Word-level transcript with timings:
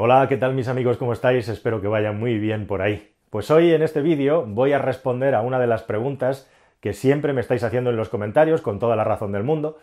Hola, 0.00 0.26
¿qué 0.28 0.36
tal 0.36 0.54
mis 0.54 0.66
amigos? 0.66 0.96
¿Cómo 0.96 1.12
estáis? 1.12 1.48
Espero 1.48 1.80
que 1.80 1.86
vaya 1.86 2.10
muy 2.10 2.36
bien 2.36 2.66
por 2.66 2.82
ahí. 2.82 3.12
Pues 3.30 3.48
hoy 3.52 3.72
en 3.72 3.80
este 3.80 4.02
vídeo 4.02 4.44
voy 4.44 4.72
a 4.72 4.80
responder 4.80 5.36
a 5.36 5.40
una 5.40 5.60
de 5.60 5.68
las 5.68 5.84
preguntas 5.84 6.50
que 6.80 6.92
siempre 6.92 7.32
me 7.32 7.40
estáis 7.40 7.62
haciendo 7.62 7.90
en 7.90 7.96
los 7.96 8.08
comentarios 8.08 8.60
con 8.60 8.80
toda 8.80 8.96
la 8.96 9.04
razón 9.04 9.30
del 9.30 9.44
mundo. 9.44 9.78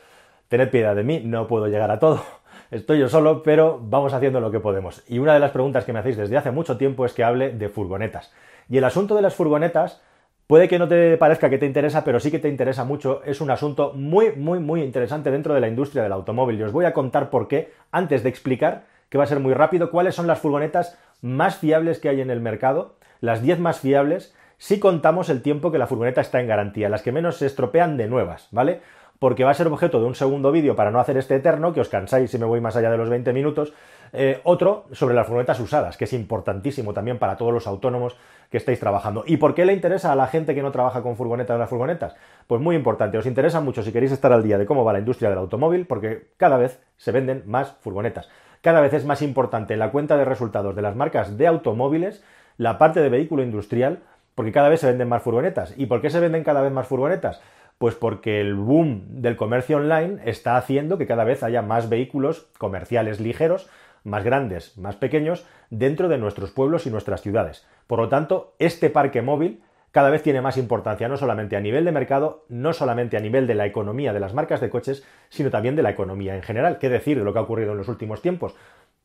Tened 0.49 0.69
piedad 0.69 0.97
de 0.97 1.05
mí, 1.05 1.21
no 1.23 1.47
puedo 1.47 1.67
llegar 1.67 1.91
a 1.91 1.99
todo. 1.99 2.21
Estoy 2.71 2.99
yo 2.99 3.07
solo, 3.07 3.41
pero 3.41 3.79
vamos 3.81 4.11
haciendo 4.13 4.41
lo 4.41 4.51
que 4.51 4.59
podemos. 4.59 5.01
Y 5.07 5.19
una 5.19 5.33
de 5.33 5.39
las 5.39 5.51
preguntas 5.51 5.85
que 5.85 5.93
me 5.93 5.99
hacéis 5.99 6.17
desde 6.17 6.35
hace 6.35 6.51
mucho 6.51 6.75
tiempo 6.75 7.05
es 7.05 7.13
que 7.13 7.23
hable 7.23 7.53
de 7.53 7.69
furgonetas. 7.69 8.33
Y 8.67 8.79
el 8.79 8.83
asunto 8.83 9.15
de 9.15 9.21
las 9.21 9.33
furgonetas 9.33 10.01
Puede 10.45 10.67
que 10.67 10.79
no 10.79 10.89
te 10.89 11.15
parezca 11.15 11.49
que 11.49 11.57
te 11.57 11.65
interesa, 11.65 12.03
pero 12.03 12.19
sí 12.19 12.29
que 12.29 12.39
te 12.39 12.49
interesa 12.49 12.83
mucho. 12.83 13.21
Es 13.23 13.39
un 13.39 13.49
asunto 13.49 13.93
muy, 13.95 14.33
muy, 14.33 14.59
muy 14.59 14.83
interesante 14.83 15.31
dentro 15.31 15.53
de 15.53 15.61
la 15.61 15.69
industria 15.69 16.03
del 16.03 16.11
automóvil. 16.11 16.59
Y 16.59 16.63
os 16.63 16.73
voy 16.73 16.83
a 16.83 16.91
contar 16.91 17.29
por 17.29 17.47
qué, 17.47 17.71
antes 17.89 18.21
de 18.21 18.27
explicar, 18.27 18.83
que 19.11 19.17
va 19.17 19.25
a 19.25 19.27
ser 19.27 19.41
muy 19.41 19.53
rápido, 19.53 19.91
cuáles 19.91 20.15
son 20.15 20.25
las 20.25 20.39
furgonetas 20.39 20.97
más 21.21 21.57
fiables 21.57 21.99
que 21.99 22.09
hay 22.09 22.21
en 22.21 22.31
el 22.31 22.39
mercado, 22.39 22.95
las 23.19 23.43
10 23.43 23.59
más 23.59 23.79
fiables, 23.79 24.33
si 24.57 24.79
contamos 24.79 25.29
el 25.29 25.41
tiempo 25.41 25.69
que 25.71 25.77
la 25.77 25.85
furgoneta 25.85 26.21
está 26.21 26.39
en 26.39 26.47
garantía, 26.47 26.87
las 26.87 27.01
que 27.01 27.11
menos 27.11 27.35
se 27.37 27.45
estropean 27.45 27.97
de 27.97 28.07
nuevas, 28.07 28.47
¿vale? 28.51 28.79
Porque 29.19 29.43
va 29.43 29.51
a 29.51 29.53
ser 29.53 29.67
objeto 29.67 29.99
de 29.99 30.05
un 30.05 30.15
segundo 30.15 30.51
vídeo 30.51 30.77
para 30.77 30.91
no 30.91 30.99
hacer 30.99 31.17
este 31.17 31.35
eterno, 31.35 31.73
que 31.73 31.81
os 31.81 31.89
cansáis 31.89 32.31
si 32.31 32.37
me 32.37 32.45
voy 32.45 32.61
más 32.61 32.75
allá 32.77 32.89
de 32.89 32.97
los 32.97 33.09
20 33.09 33.33
minutos, 33.33 33.73
eh, 34.13 34.39
otro 34.43 34.85
sobre 34.93 35.13
las 35.13 35.27
furgonetas 35.27 35.59
usadas, 35.59 35.97
que 35.97 36.05
es 36.05 36.13
importantísimo 36.13 36.93
también 36.93 37.19
para 37.19 37.35
todos 37.35 37.53
los 37.53 37.67
autónomos 37.67 38.17
que 38.49 38.57
estáis 38.57 38.79
trabajando. 38.79 39.23
¿Y 39.27 39.37
por 39.37 39.53
qué 39.53 39.65
le 39.65 39.73
interesa 39.73 40.11
a 40.11 40.15
la 40.15 40.27
gente 40.27 40.55
que 40.55 40.61
no 40.61 40.71
trabaja 40.71 41.01
con 41.01 41.17
furgonetas 41.17 41.59
las 41.59 41.69
furgonetas? 41.69 42.15
Pues 42.47 42.61
muy 42.61 42.77
importante, 42.77 43.17
os 43.17 43.25
interesa 43.25 43.59
mucho 43.59 43.83
si 43.83 43.91
queréis 43.91 44.13
estar 44.13 44.31
al 44.31 44.43
día 44.43 44.57
de 44.57 44.65
cómo 44.65 44.85
va 44.85 44.93
la 44.93 44.99
industria 44.99 45.29
del 45.29 45.39
automóvil, 45.39 45.85
porque 45.85 46.29
cada 46.37 46.57
vez 46.57 46.81
se 46.97 47.11
venden 47.11 47.43
más 47.45 47.75
furgonetas. 47.81 48.29
Cada 48.61 48.81
vez 48.81 48.93
es 48.93 49.05
más 49.05 49.21
importante 49.21 49.75
la 49.75 49.91
cuenta 49.91 50.17
de 50.17 50.25
resultados 50.25 50.75
de 50.75 50.81
las 50.81 50.95
marcas 50.95 51.37
de 51.37 51.47
automóviles 51.47 52.23
la 52.57 52.77
parte 52.77 52.99
de 52.99 53.09
vehículo 53.09 53.41
industrial, 53.43 53.99
porque 54.35 54.51
cada 54.51 54.69
vez 54.69 54.81
se 54.81 54.87
venden 54.87 55.09
más 55.09 55.23
furgonetas. 55.23 55.73
¿Y 55.77 55.87
por 55.87 56.01
qué 56.01 56.09
se 56.09 56.19
venden 56.19 56.43
cada 56.43 56.61
vez 56.61 56.71
más 56.71 56.87
furgonetas? 56.87 57.41
Pues 57.79 57.95
porque 57.95 58.39
el 58.39 58.53
boom 58.53 59.21
del 59.21 59.35
comercio 59.35 59.77
online 59.77 60.19
está 60.25 60.57
haciendo 60.57 60.99
que 60.99 61.07
cada 61.07 61.23
vez 61.23 61.41
haya 61.41 61.63
más 61.63 61.89
vehículos 61.89 62.49
comerciales 62.59 63.19
ligeros 63.19 63.67
más 64.03 64.23
grandes, 64.23 64.77
más 64.77 64.95
pequeños, 64.95 65.45
dentro 65.69 66.07
de 66.07 66.17
nuestros 66.17 66.51
pueblos 66.51 66.85
y 66.85 66.91
nuestras 66.91 67.21
ciudades. 67.21 67.65
Por 67.87 67.99
lo 67.99 68.09
tanto, 68.09 68.53
este 68.59 68.89
parque 68.89 69.21
móvil 69.21 69.63
cada 69.91 70.09
vez 70.09 70.23
tiene 70.23 70.41
más 70.41 70.57
importancia, 70.57 71.07
no 71.07 71.17
solamente 71.17 71.57
a 71.57 71.59
nivel 71.59 71.83
de 71.85 71.91
mercado, 71.91 72.45
no 72.47 72.73
solamente 72.73 73.17
a 73.17 73.19
nivel 73.19 73.45
de 73.45 73.55
la 73.55 73.65
economía 73.65 74.13
de 74.13 74.21
las 74.21 74.33
marcas 74.33 74.61
de 74.61 74.69
coches, 74.69 75.05
sino 75.29 75.49
también 75.49 75.75
de 75.75 75.83
la 75.83 75.89
economía 75.89 76.35
en 76.35 76.43
general. 76.43 76.79
¿Qué 76.79 76.89
decir 76.89 77.17
de 77.17 77.25
lo 77.25 77.33
que 77.33 77.39
ha 77.39 77.43
ocurrido 77.43 77.73
en 77.73 77.77
los 77.77 77.89
últimos 77.89 78.21
tiempos? 78.21 78.55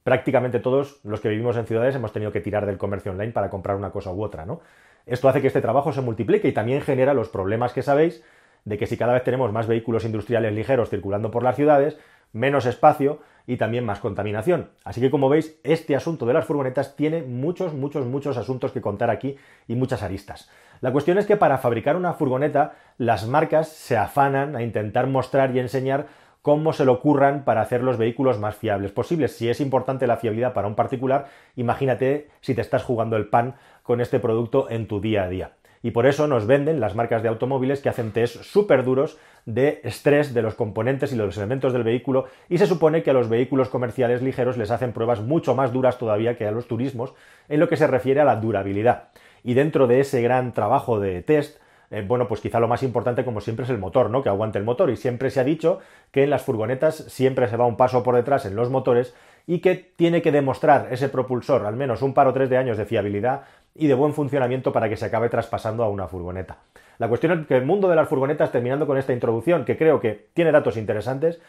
Prácticamente 0.04 0.60
todos 0.60 1.00
los 1.02 1.20
que 1.20 1.28
vivimos 1.28 1.56
en 1.56 1.66
ciudades 1.66 1.96
hemos 1.96 2.12
tenido 2.12 2.30
que 2.30 2.40
tirar 2.40 2.66
del 2.66 2.78
comercio 2.78 3.10
online 3.10 3.32
para 3.32 3.50
comprar 3.50 3.76
una 3.76 3.90
cosa 3.90 4.12
u 4.12 4.22
otra, 4.22 4.46
¿no? 4.46 4.60
Esto 5.04 5.28
hace 5.28 5.40
que 5.40 5.48
este 5.48 5.60
trabajo 5.60 5.92
se 5.92 6.00
multiplique 6.00 6.46
y 6.48 6.52
también 6.52 6.80
genera 6.80 7.14
los 7.14 7.28
problemas 7.28 7.72
que 7.72 7.82
sabéis 7.82 8.22
de 8.66 8.76
que 8.76 8.86
si 8.86 8.98
cada 8.98 9.14
vez 9.14 9.24
tenemos 9.24 9.52
más 9.52 9.66
vehículos 9.66 10.04
industriales 10.04 10.52
ligeros 10.52 10.90
circulando 10.90 11.30
por 11.30 11.42
las 11.42 11.56
ciudades, 11.56 11.96
menos 12.32 12.66
espacio 12.66 13.20
y 13.46 13.56
también 13.56 13.84
más 13.86 14.00
contaminación. 14.00 14.70
Así 14.84 15.00
que 15.00 15.10
como 15.10 15.28
veis, 15.28 15.58
este 15.62 15.94
asunto 15.94 16.26
de 16.26 16.34
las 16.34 16.44
furgonetas 16.44 16.96
tiene 16.96 17.22
muchos, 17.22 17.72
muchos, 17.72 18.04
muchos 18.06 18.36
asuntos 18.36 18.72
que 18.72 18.80
contar 18.80 19.08
aquí 19.08 19.36
y 19.68 19.76
muchas 19.76 20.02
aristas. 20.02 20.50
La 20.80 20.92
cuestión 20.92 21.16
es 21.16 21.26
que 21.26 21.36
para 21.36 21.58
fabricar 21.58 21.96
una 21.96 22.12
furgoneta, 22.12 22.74
las 22.98 23.26
marcas 23.26 23.68
se 23.68 23.96
afanan 23.96 24.56
a 24.56 24.62
intentar 24.62 25.06
mostrar 25.06 25.54
y 25.54 25.60
enseñar 25.60 26.08
cómo 26.42 26.72
se 26.72 26.84
le 26.84 26.90
ocurran 26.90 27.44
para 27.44 27.60
hacer 27.60 27.82
los 27.82 27.98
vehículos 27.98 28.38
más 28.38 28.56
fiables 28.56 28.90
posibles. 28.90 29.36
Si 29.36 29.48
es 29.48 29.60
importante 29.60 30.08
la 30.08 30.16
fiabilidad 30.16 30.52
para 30.52 30.68
un 30.68 30.74
particular, 30.74 31.28
imagínate 31.54 32.28
si 32.40 32.54
te 32.54 32.60
estás 32.60 32.82
jugando 32.82 33.16
el 33.16 33.28
pan 33.28 33.54
con 33.84 34.00
este 34.00 34.18
producto 34.18 34.68
en 34.70 34.88
tu 34.88 35.00
día 35.00 35.22
a 35.22 35.28
día 35.28 35.55
y 35.86 35.92
por 35.92 36.06
eso 36.06 36.26
nos 36.26 36.48
venden 36.48 36.80
las 36.80 36.96
marcas 36.96 37.22
de 37.22 37.28
automóviles 37.28 37.80
que 37.80 37.88
hacen 37.88 38.10
test 38.10 38.42
súper 38.42 38.82
duros 38.82 39.18
de 39.44 39.80
estrés 39.84 40.34
de 40.34 40.42
los 40.42 40.56
componentes 40.56 41.12
y 41.12 41.14
los 41.14 41.36
elementos 41.36 41.72
del 41.72 41.84
vehículo 41.84 42.24
y 42.48 42.58
se 42.58 42.66
supone 42.66 43.04
que 43.04 43.10
a 43.10 43.12
los 43.12 43.28
vehículos 43.28 43.68
comerciales 43.68 44.20
ligeros 44.20 44.56
les 44.56 44.72
hacen 44.72 44.92
pruebas 44.92 45.20
mucho 45.20 45.54
más 45.54 45.72
duras 45.72 45.96
todavía 45.96 46.36
que 46.36 46.44
a 46.44 46.50
los 46.50 46.66
turismos 46.66 47.14
en 47.48 47.60
lo 47.60 47.68
que 47.68 47.76
se 47.76 47.86
refiere 47.86 48.20
a 48.20 48.24
la 48.24 48.34
durabilidad. 48.34 49.10
Y 49.44 49.54
dentro 49.54 49.86
de 49.86 50.00
ese 50.00 50.22
gran 50.22 50.52
trabajo 50.52 50.98
de 50.98 51.22
test, 51.22 51.60
eh, 51.92 52.04
bueno, 52.04 52.26
pues 52.26 52.40
quizá 52.40 52.58
lo 52.58 52.66
más 52.66 52.82
importante, 52.82 53.24
como 53.24 53.40
siempre, 53.40 53.62
es 53.62 53.70
el 53.70 53.78
motor, 53.78 54.10
¿no? 54.10 54.24
Que 54.24 54.28
aguante 54.28 54.58
el 54.58 54.64
motor. 54.64 54.90
Y 54.90 54.96
siempre 54.96 55.30
se 55.30 55.38
ha 55.38 55.44
dicho 55.44 55.78
que 56.10 56.24
en 56.24 56.30
las 56.30 56.42
furgonetas 56.42 56.96
siempre 56.96 57.46
se 57.46 57.56
va 57.56 57.64
un 57.64 57.76
paso 57.76 58.02
por 58.02 58.16
detrás 58.16 58.44
en 58.44 58.56
los 58.56 58.70
motores 58.70 59.14
y 59.46 59.60
que 59.60 59.76
tiene 59.76 60.20
que 60.20 60.32
demostrar 60.32 60.88
ese 60.90 61.08
propulsor 61.08 61.64
al 61.64 61.76
menos 61.76 62.02
un 62.02 62.12
par 62.12 62.26
o 62.26 62.32
tres 62.32 62.50
de 62.50 62.56
años 62.56 62.76
de 62.76 62.86
fiabilidad 62.86 63.42
y 63.78 63.86
de 63.86 63.94
buen 63.94 64.14
funcionamiento 64.14 64.72
para 64.72 64.88
que 64.88 64.96
se 64.96 65.06
acabe 65.06 65.28
traspasando 65.28 65.82
a 65.84 65.88
una 65.88 66.08
furgoneta. 66.08 66.58
La 66.98 67.08
cuestión 67.08 67.40
es 67.40 67.46
que 67.46 67.56
el 67.56 67.64
mundo 67.64 67.88
de 67.88 67.96
las 67.96 68.08
furgonetas, 68.08 68.52
terminando 68.52 68.86
con 68.86 68.98
esta 68.98 69.12
introducción, 69.12 69.64
que 69.64 69.76
creo 69.76 70.00
que 70.00 70.28
tiene 70.34 70.52
datos 70.52 70.76
interesantes, 70.76 71.40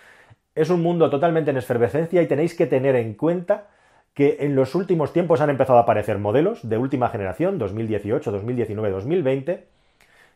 es 0.56 0.70
un 0.70 0.82
mundo 0.82 1.10
totalmente 1.10 1.52
en 1.52 1.58
esfervescencia 1.58 2.22
y 2.22 2.28
tenéis 2.28 2.56
que 2.56 2.66
tener 2.66 2.96
en 2.96 3.14
cuenta 3.14 3.68
que 4.14 4.38
en 4.40 4.56
los 4.56 4.74
últimos 4.74 5.14
tiempos 5.14 5.42
han 5.42 5.52
empezado 5.52 5.78
a 5.78 5.84
aparecer 5.84 6.18
modelos 6.18 6.68
de 6.68 6.78
última 6.78 7.10
generación, 7.10 7.60
2018, 7.60 8.32
2019, 8.32 8.90
2020, 8.90 9.68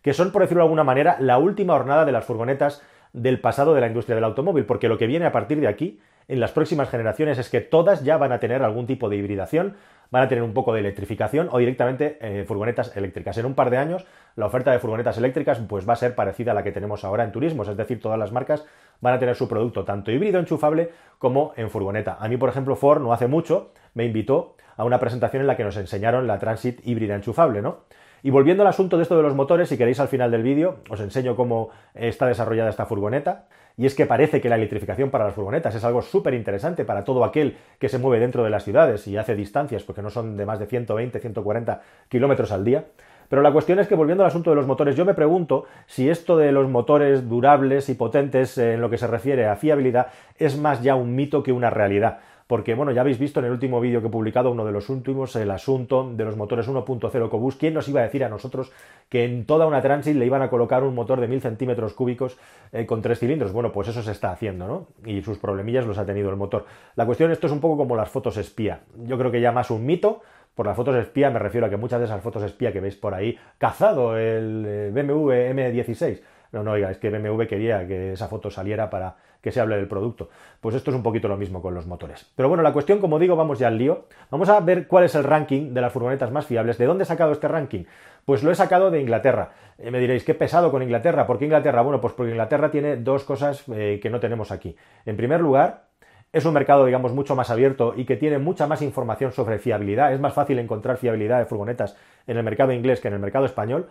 que 0.04 0.14
son, 0.14 0.32
por 0.32 0.44
decirlo 0.44 0.62
de 0.62 0.66
alguna 0.66 0.84
manera, 0.84 1.18
la 1.20 1.40
última 1.40 1.74
hornada 1.74 2.06
de 2.06 2.12
las 2.12 2.26
furgonetas 2.26 2.84
del 3.14 3.42
pasado 3.42 3.74
de 3.74 3.82
la 3.82 3.88
industria 3.88 4.16
del 4.16 4.24
automóvil, 4.24 4.66
porque 4.66 4.88
lo 4.88 4.98
que 4.98 5.08
viene 5.08 5.26
a 5.26 5.32
partir 5.32 5.60
de 5.60 5.68
aquí, 5.68 6.00
en 6.32 6.40
las 6.40 6.52
próximas 6.54 6.90
generaciones, 6.90 7.38
es 7.38 7.50
que 7.50 7.60
todas 7.60 8.06
ya 8.06 8.16
van 8.16 8.32
a 8.32 8.40
tener 8.40 8.64
algún 8.64 8.88
tipo 8.88 9.10
de 9.10 9.18
hibridación, 9.18 9.76
van 10.12 10.24
a 10.24 10.28
tener 10.30 10.44
un 10.44 10.54
poco 10.54 10.74
de 10.74 10.80
electrificación 10.80 11.50
o 11.52 11.58
directamente 11.58 12.18
eh, 12.22 12.46
furgonetas 12.46 12.96
eléctricas. 12.96 13.38
En 13.38 13.46
un 13.46 13.54
par 13.54 13.70
de 13.70 13.78
años, 13.78 14.06
la 14.38 14.46
oferta 14.46 14.72
de 14.72 14.80
furgonetas 14.80 15.18
eléctricas 15.18 15.60
pues, 15.68 15.88
va 15.88 15.94
a 15.94 15.98
ser 15.98 16.16
parecida 16.16 16.52
a 16.52 16.54
la 16.54 16.64
que 16.64 16.72
tenemos 16.72 17.04
ahora 17.04 17.26
en 17.26 17.34
turismos, 17.34 17.68
es 17.68 17.76
decir, 17.76 18.02
todas 18.02 18.18
las 18.18 18.32
marcas 18.32 18.66
van 19.02 19.14
a 19.14 19.20
tener 19.20 19.36
su 19.36 19.50
producto 19.50 19.84
tanto 19.84 20.10
híbrido 20.10 20.40
enchufable 20.40 20.92
como 21.18 21.52
en 21.58 21.70
furgoneta. 21.70 22.16
A 22.18 22.30
mí, 22.30 22.38
por 22.38 22.48
ejemplo, 22.48 22.78
Ford 22.78 23.02
no 23.02 23.12
hace 23.12 23.28
mucho 23.28 23.74
me 23.94 24.06
invitó 24.06 24.56
a 24.78 24.86
una 24.86 25.00
presentación 25.00 25.42
en 25.42 25.48
la 25.48 25.58
que 25.58 25.66
nos 25.66 25.76
enseñaron 25.76 26.28
la 26.28 26.40
Transit 26.40 26.80
híbrida 26.88 27.16
enchufable, 27.16 27.62
¿no? 27.62 27.80
Y 28.24 28.30
volviendo 28.30 28.64
al 28.64 28.68
asunto 28.68 28.98
de 28.98 29.04
esto 29.04 29.18
de 29.18 29.24
los 29.24 29.36
motores, 29.36 29.70
si 29.70 29.78
queréis 29.78 30.00
al 30.00 30.08
final 30.08 30.30
del 30.32 30.44
vídeo 30.44 30.78
os 30.90 31.00
enseño 31.00 31.36
cómo 31.36 31.70
está 31.96 32.28
desarrollada 32.28 32.70
esta 32.70 32.86
furgoneta. 32.86 33.46
Y 33.78 33.86
es 33.86 33.96
que 33.96 34.06
parece 34.06 34.42
que 34.42 34.50
la 34.50 34.56
electrificación 34.56 35.10
para 35.10 35.26
las 35.26 35.34
furgonetas 35.34 35.74
es 35.74 35.84
algo 35.84 36.02
súper 36.02 36.34
interesante 36.34 36.86
para 36.86 37.04
todo 37.04 37.24
aquel 37.24 37.58
que 37.80 37.90
se 37.90 37.98
mueve 37.98 38.20
dentro 38.20 38.44
de 38.44 38.50
las 38.50 38.64
ciudades 38.64 39.08
y 39.08 39.18
hace 39.18 39.36
distancias, 39.36 39.84
porque 39.84 40.02
no 40.02 40.10
son 40.10 40.38
de 40.38 40.46
más 40.46 40.60
de 40.60 40.68
120, 40.68 41.20
140 41.20 41.82
kilómetros 42.10 42.52
al 42.52 42.66
día. 42.66 42.86
Pero 43.32 43.42
la 43.42 43.54
cuestión 43.54 43.80
es 43.80 43.88
que 43.88 43.96
volviendo 43.96 44.26
al 44.26 44.28
asunto 44.28 44.50
de 44.50 44.58
los 44.58 44.68
motores, 44.68 44.98
yo 44.98 45.06
me 45.06 45.14
pregunto 45.14 45.64
si 45.86 46.10
esto 46.10 46.38
de 46.38 46.52
los 46.52 46.68
motores 46.68 47.30
durables 47.30 47.88
y 47.88 47.94
potentes 47.96 48.58
en 48.58 48.82
lo 48.82 48.90
que 48.90 48.98
se 48.98 49.08
refiere 49.08 49.48
a 49.48 49.56
fiabilidad 49.56 50.08
es 50.38 50.60
más 50.60 50.84
ya 50.84 50.96
un 50.96 51.16
mito 51.16 51.42
que 51.42 51.54
una 51.54 51.70
realidad 51.70 52.20
porque 52.52 52.74
bueno, 52.74 52.92
ya 52.92 53.00
habéis 53.00 53.18
visto 53.18 53.40
en 53.40 53.46
el 53.46 53.54
último 53.54 53.80
vídeo 53.80 54.02
que 54.02 54.08
he 54.08 54.10
publicado, 54.10 54.52
uno 54.52 54.66
de 54.66 54.74
los 54.74 54.90
últimos, 54.90 55.38
el 55.38 55.50
asunto 55.52 56.12
de 56.14 56.26
los 56.26 56.36
motores 56.36 56.68
1.0 56.68 57.30
Cobus. 57.30 57.56
¿Quién 57.56 57.74
nos 57.74 57.88
iba 57.88 58.02
a 58.02 58.04
decir 58.04 58.26
a 58.26 58.28
nosotros 58.28 58.74
que 59.08 59.24
en 59.24 59.46
toda 59.46 59.66
una 59.68 59.82
Transit 59.82 60.18
le 60.18 60.26
iban 60.26 60.42
a 60.42 60.50
colocar 60.50 60.84
un 60.84 60.94
motor 60.94 61.22
de 61.22 61.30
1000 61.30 61.40
centímetros 61.40 61.94
cúbicos 61.94 62.38
eh, 62.74 62.86
con 62.86 63.02
tres 63.02 63.20
cilindros? 63.20 63.54
Bueno, 63.54 63.72
pues 63.72 63.88
eso 63.88 64.04
se 64.04 64.12
está 64.12 64.34
haciendo, 64.34 64.68
¿no? 64.68 64.88
Y 65.06 65.22
sus 65.22 65.38
problemillas 65.38 65.86
los 65.86 65.98
ha 65.98 66.06
tenido 66.06 66.30
el 66.30 66.36
motor. 66.36 66.66
La 66.96 67.06
cuestión, 67.06 67.32
esto 67.32 67.48
es 67.48 67.54
un 67.54 67.62
poco 67.62 67.78
como 67.78 67.96
las 67.96 68.10
fotos 68.10 68.36
espía. 68.36 68.82
Yo 69.06 69.18
creo 69.18 69.32
que 69.32 69.40
ya 69.40 69.54
más 69.54 69.72
un 69.72 69.86
mito, 69.86 70.20
por 70.54 70.66
las 70.66 70.76
fotos 70.76 70.98
espía 70.98 71.30
me 71.30 71.40
refiero 71.40 71.68
a 71.68 71.70
que 71.70 71.78
muchas 71.78 72.00
de 72.00 72.06
esas 72.08 72.22
fotos 72.22 72.44
espía 72.44 72.74
que 72.74 72.82
veis 72.82 72.98
por 72.98 73.14
ahí, 73.14 73.38
cazado 73.60 74.18
el 74.18 74.66
eh, 74.68 74.92
BMW 74.94 75.32
M16, 75.54 76.20
no, 76.52 76.64
no, 76.64 76.72
oiga, 76.72 76.92
es 76.92 76.98
que 76.98 77.10
BMW 77.10 77.44
quería 77.44 77.88
que 77.88 78.14
esa 78.14 78.28
foto 78.28 78.50
saliera 78.50 78.90
para 78.90 79.16
que 79.42 79.52
se 79.52 79.60
hable 79.60 79.78
del 79.78 79.88
producto. 79.88 80.30
Pues 80.60 80.76
esto 80.76 80.92
es 80.92 80.96
un 80.96 81.04
poquito 81.04 81.28
lo 81.28 81.38
mismo 81.38 81.62
con 81.62 81.74
los 81.74 81.88
motores. 81.88 82.30
Pero 82.36 82.50
bueno, 82.50 82.62
la 82.62 82.74
cuestión, 82.74 83.00
como 83.00 83.20
digo, 83.20 83.36
vamos 83.36 83.58
ya 83.58 83.68
al 83.68 83.78
lío. 83.78 84.06
Vamos 84.30 84.50
a 84.50 84.60
ver 84.60 84.88
cuál 84.88 85.06
es 85.06 85.16
el 85.16 85.24
ranking 85.24 85.74
de 85.74 85.82
las 85.82 85.92
furgonetas 85.92 86.32
más 86.32 86.46
fiables. 86.46 86.78
¿De 86.78 86.86
dónde 86.86 87.04
he 87.04 87.08
sacado 87.08 87.32
este 87.32 87.48
ranking? 87.48 87.86
Pues 88.26 88.44
lo 88.44 88.52
he 88.52 88.56
sacado 88.56 88.92
de 88.92 89.02
Inglaterra. 89.02 89.52
Eh, 89.78 89.90
me 89.92 90.00
diréis, 90.00 90.24
qué 90.24 90.36
pesado 90.36 90.72
con 90.72 90.84
Inglaterra. 90.84 91.26
¿Por 91.26 91.40
qué 91.40 91.46
Inglaterra? 91.46 91.82
Bueno, 91.82 92.00
pues 92.02 92.14
porque 92.14 92.32
Inglaterra 92.32 92.70
tiene 92.70 92.98
dos 92.98 93.24
cosas 93.24 93.64
eh, 93.74 94.00
que 94.02 94.10
no 94.10 94.20
tenemos 94.20 94.52
aquí. 94.52 94.76
En 95.06 95.18
primer 95.18 95.42
lugar, 95.42 95.86
es 96.34 96.46
un 96.46 96.54
mercado, 96.54 96.86
digamos, 96.86 97.14
mucho 97.14 97.36
más 97.36 97.50
abierto 97.50 97.94
y 97.96 98.06
que 98.06 98.18
tiene 98.18 98.38
mucha 98.38 98.68
más 98.68 98.82
información 98.82 99.32
sobre 99.32 99.58
fiabilidad. 99.58 100.14
Es 100.14 100.20
más 100.20 100.34
fácil 100.34 100.60
encontrar 100.60 100.98
fiabilidad 100.98 101.40
de 101.40 101.46
furgonetas 101.46 101.98
en 102.28 102.38
el 102.38 102.44
mercado 102.44 102.72
inglés 102.74 103.02
que 103.02 103.08
en 103.08 103.16
el 103.16 103.20
mercado 103.20 103.46
español. 103.46 103.88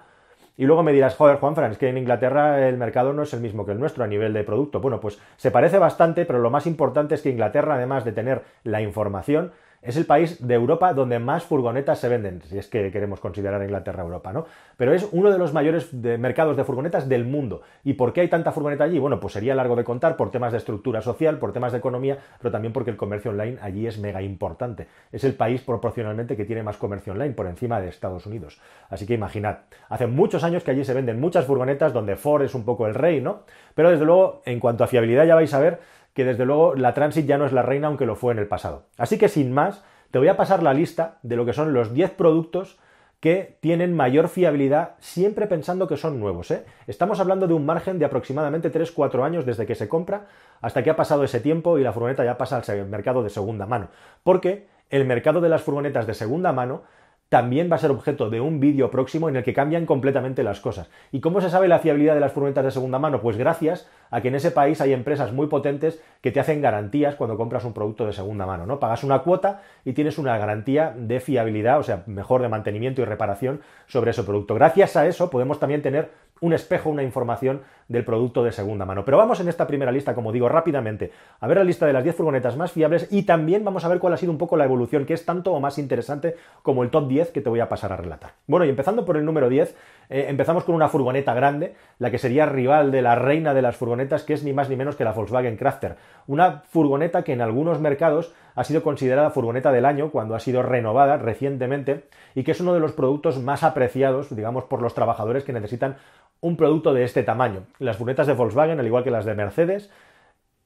Y 0.61 0.67
luego 0.67 0.83
me 0.83 0.93
dirás, 0.93 1.17
joder, 1.17 1.39
Juan 1.39 1.55
es 1.73 1.79
que 1.79 1.89
en 1.89 1.97
Inglaterra 1.97 2.69
el 2.69 2.77
mercado 2.77 3.15
no 3.15 3.23
es 3.23 3.33
el 3.33 3.41
mismo 3.41 3.65
que 3.65 3.73
el 3.73 3.81
nuestro 3.81 4.05
a 4.05 4.07
nivel 4.07 4.35
de 4.35 4.45
producto. 4.45 4.79
Bueno, 4.79 5.01
pues 5.01 5.19
se 5.39 5.51
parece 5.51 5.79
bastante, 5.79 6.27
pero 6.27 6.39
lo 6.39 6.51
más 6.51 6.67
importante 6.67 7.15
es 7.15 7.23
que 7.23 7.31
Inglaterra, 7.31 7.77
además 7.77 8.05
de 8.05 8.12
tener 8.12 8.43
la 8.62 8.83
información, 8.83 9.53
es 9.82 9.97
el 9.97 10.05
país 10.05 10.47
de 10.47 10.55
Europa 10.55 10.93
donde 10.93 11.19
más 11.19 11.44
furgonetas 11.44 11.99
se 11.99 12.09
venden, 12.09 12.43
si 12.43 12.59
es 12.59 12.67
que 12.67 12.91
queremos 12.91 13.19
considerar 13.19 13.62
Inglaterra 13.62 14.03
Europa, 14.03 14.32
¿no? 14.32 14.44
Pero 14.77 14.93
es 14.93 15.09
uno 15.12 15.31
de 15.31 15.38
los 15.38 15.55
mayores 15.55 15.93
mercados 15.94 16.56
de 16.56 16.65
furgonetas 16.65 17.09
del 17.09 17.25
mundo. 17.25 17.62
¿Y 17.82 17.94
por 17.94 18.12
qué 18.12 18.21
hay 18.21 18.29
tanta 18.29 18.53
furgoneta 18.53 18.85
allí? 18.85 18.99
Bueno, 18.99 19.21
pues 19.21 19.32
sería 19.32 19.55
largo 19.55 19.77
de 19.77 19.85
contar 19.85 20.17
por 20.17 20.31
temas 20.31 20.53
de 20.53 20.59
estructura 20.59 21.00
social, 21.00 21.38
por 21.38 21.53
temas 21.53 21.73
de 21.73 21.79
economía, 21.79 22.19
pero 22.38 22.50
también 22.50 22.73
porque 22.73 22.91
el 22.91 22.97
comercio 22.97 23.31
online 23.31 23.59
allí 23.62 23.87
es 23.87 23.99
mega 23.99 24.21
importante. 24.21 24.87
Es 25.12 25.25
el 25.25 25.35
país 25.35 25.62
proporcionalmente 25.62 26.37
que 26.37 26.44
tiene 26.44 26.62
más 26.62 26.77
comercio 26.77 27.12
online 27.12 27.35
por 27.35 27.47
encima 27.47 27.81
de 27.81 27.88
Estados 27.88 28.27
Unidos. 28.27 28.61
Así 28.91 29.06
que 29.06 29.15
imaginad, 29.15 29.61
hace 29.88 30.06
muchos 30.06 30.44
años 30.44 30.62
que 30.62 30.73
allí 30.73 30.85
se 30.85 30.94
venden 30.94 31.21
muchas 31.21 31.47
furgonetas 31.47 31.93
donde 31.93 32.17
Ford 32.17 32.43
es 32.43 32.55
un 32.55 32.65
poco 32.65 32.87
el 32.87 32.94
rey, 32.94 33.21
¿no? 33.21 33.44
Pero 33.75 33.91
desde 33.91 34.05
luego, 34.05 34.43
en 34.44 34.61
cuanto 34.61 34.85
a 34.85 34.88
fiabilidad 34.88 35.25
ya 35.25 35.35
vais 35.35 35.55
a 35.55 35.59
ver 35.59 36.00
que 36.20 36.26
desde 36.26 36.44
luego 36.44 36.75
la 36.75 36.93
Transit 36.93 37.25
ya 37.25 37.38
no 37.38 37.46
es 37.46 37.52
la 37.52 37.62
reina 37.62 37.87
aunque 37.87 38.05
lo 38.05 38.14
fue 38.14 38.34
en 38.34 38.38
el 38.38 38.46
pasado. 38.46 38.84
Así 38.99 39.17
que 39.17 39.31
sin 39.31 39.52
más, 39.52 39.82
te 40.11 40.19
voy 40.19 40.28
a 40.28 40.37
pasar 40.37 40.62
la 40.62 40.75
lista 40.75 41.19
de 41.22 41.34
lo 41.34 41.46
que 41.46 41.55
son 41.55 41.72
los 41.72 41.94
10 41.94 42.11
productos 42.11 42.78
que 43.20 43.56
tienen 43.61 43.96
mayor 43.96 44.28
fiabilidad 44.28 44.96
siempre 44.99 45.46
pensando 45.46 45.88
que 45.88 45.96
son 45.96 46.20
nuevos. 46.20 46.50
¿eh? 46.50 46.67
Estamos 46.87 47.20
hablando 47.20 47.46
de 47.46 47.55
un 47.55 47.64
margen 47.64 47.99
de 47.99 48.05
aproximadamente 48.05 48.70
3-4 48.70 49.25
años 49.25 49.46
desde 49.46 49.64
que 49.64 49.75
se 49.75 49.88
compra 49.88 50.26
hasta 50.61 50.82
que 50.82 50.90
ha 50.90 50.96
pasado 50.96 51.25
ese 51.25 51.40
tiempo 51.40 51.78
y 51.78 51.82
la 51.82 51.94
furgoneta 51.94 52.22
ya 52.22 52.37
pasa 52.37 52.58
al 52.58 52.87
mercado 52.87 53.22
de 53.22 53.31
segunda 53.31 53.64
mano. 53.64 53.88
Porque 54.22 54.67
el 54.90 55.06
mercado 55.06 55.40
de 55.40 55.49
las 55.49 55.62
furgonetas 55.62 56.06
de 56.06 56.12
segunda 56.12 56.52
mano 56.52 56.82
también 57.31 57.71
va 57.71 57.77
a 57.77 57.79
ser 57.79 57.93
objeto 57.93 58.29
de 58.29 58.41
un 58.41 58.59
vídeo 58.59 58.91
próximo 58.91 59.29
en 59.29 59.37
el 59.37 59.44
que 59.44 59.55
cambian 59.55 59.87
completamente 59.87 60.43
las 60.43 60.59
cosas. 60.59 60.91
¿Y 61.12 61.21
cómo 61.21 61.41
se 61.41 61.49
sabe 61.49 61.69
la 61.69 61.79
fiabilidad 61.79 62.15
de 62.15 62.21
las 62.21 62.32
furgonetas 62.32 62.65
de 62.65 62.73
segunda 62.73 62.99
mano? 62.99 63.21
Pues 63.21 63.37
gracias 63.37 63.88
a 64.11 64.21
que 64.21 64.29
en 64.29 64.35
ese 64.35 64.50
país 64.50 64.81
hay 64.81 64.93
empresas 64.93 65.32
muy 65.32 65.47
potentes 65.47 66.03
que 66.23 66.32
te 66.32 66.41
hacen 66.41 66.61
garantías 66.61 67.15
cuando 67.15 67.37
compras 67.37 67.65
un 67.65 67.73
producto 67.73 68.05
de 68.05 68.12
segunda 68.12 68.47
mano, 68.47 68.67
¿no? 68.67 68.81
Pagas 68.81 69.05
una 69.05 69.21
cuota 69.21 69.62
y 69.85 69.93
tienes 69.93 70.19
una 70.19 70.37
garantía 70.38 70.93
de 70.97 71.21
fiabilidad, 71.21 71.79
o 71.79 71.85
sea, 71.85 72.03
mejor 72.06 72.43
de 72.43 72.49
mantenimiento 72.49 73.00
y 73.00 73.05
reparación 73.05 73.61
sobre 73.87 74.11
ese 74.11 74.25
producto. 74.25 74.56
Gracias 74.56 74.97
a 74.97 75.06
eso 75.06 75.31
podemos 75.31 75.61
también 75.61 75.82
tener 75.82 76.11
un 76.41 76.53
espejo, 76.53 76.91
una 76.91 77.03
información 77.03 77.63
del 77.89 78.05
producto 78.05 78.45
de 78.45 78.53
segunda 78.53 78.85
mano. 78.85 79.05
Pero 79.05 79.19
vamos 79.19 79.41
en 79.41 79.49
esta 79.49 79.67
primera 79.67 79.93
lista, 79.93 80.15
como 80.15 80.33
digo, 80.33 80.49
rápidamente 80.49 81.11
a 81.41 81.47
ver 81.47 81.59
la 81.59 81.65
lista 81.65 81.87
de 81.87 81.93
las 81.93 82.05
10 82.05 82.17
furgonetas 82.17 82.57
más 82.57 82.73
fiables 82.73 83.09
y 83.11 83.25
también 83.25 83.65
vamos 83.65 83.85
a 83.85 83.89
ver 83.89 83.99
cuál 83.99 84.13
ha 84.15 84.17
sido 84.17 84.33
un 84.33 84.39
poco 84.39 84.57
la 84.57 84.65
evolución, 84.65 85.05
que 85.05 85.15
es 85.15 85.25
tanto 85.25 85.53
o 85.53 85.61
más 85.61 85.79
interesante 85.79 86.37
como 86.63 86.83
el 86.83 86.91
top 86.91 87.09
10 87.09 87.31
que 87.31 87.41
te 87.41 87.49
voy 87.49 87.61
a 87.61 87.69
pasar 87.69 87.93
a 87.93 87.97
relatar. 87.97 88.33
Bueno, 88.47 88.65
y 88.65 88.69
empezando 88.69 89.05
por 89.05 89.17
el 89.17 89.25
número 89.25 89.49
10, 89.49 89.75
eh, 90.11 90.27
empezamos 90.29 90.65
con 90.65 90.75
una 90.75 90.89
furgoneta 90.89 91.33
grande, 91.35 91.75
la 91.99 92.11
que 92.11 92.19
sería 92.19 92.45
rival 92.45 92.91
de 92.91 93.01
la 93.01 93.15
reina 93.15 93.55
de 93.55 93.62
las 93.62 93.77
furgonetas, 93.77 94.25
que 94.25 94.35
es 94.35 94.43
ni 94.43 94.53
más 94.53 94.69
ni 94.69 94.75
menos 94.75 94.97
que 94.97 95.05
la 95.05 95.12
Volkswagen 95.12 95.57
Crafter. 95.57 95.97
Una 96.27 96.65
furgoneta 96.69 97.23
que 97.23 97.33
en 97.33 97.41
algunos 97.41 97.81
mercados 97.81 98.35
ha 98.57 98.65
sido 98.65 98.83
considerada 98.83 99.31
furgoneta 99.31 99.71
del 99.71 99.85
año 99.85 100.11
cuando 100.11 100.35
ha 100.35 100.41
sido 100.41 100.62
renovada 100.62 101.17
recientemente 101.17 102.05
y 102.35 102.43
que 102.43 102.51
es 102.51 102.61
uno 102.61 102.75
de 102.75 102.81
los 102.81 102.93
productos 102.93 103.39
más 103.39 103.62
apreciados, 103.62 104.35
digamos, 104.35 104.65
por 104.65 104.83
los 104.83 104.95
trabajadores 104.95 105.45
que 105.45 105.53
necesitan 105.53 105.97
un 106.41 106.56
producto 106.56 106.93
de 106.93 107.05
este 107.05 107.23
tamaño. 107.23 107.63
Las 107.79 107.97
furgonetas 107.97 108.27
de 108.27 108.33
Volkswagen, 108.33 108.81
al 108.81 108.87
igual 108.87 109.05
que 109.05 109.13
las 109.13 109.25
de 109.25 109.35
Mercedes, 109.35 109.91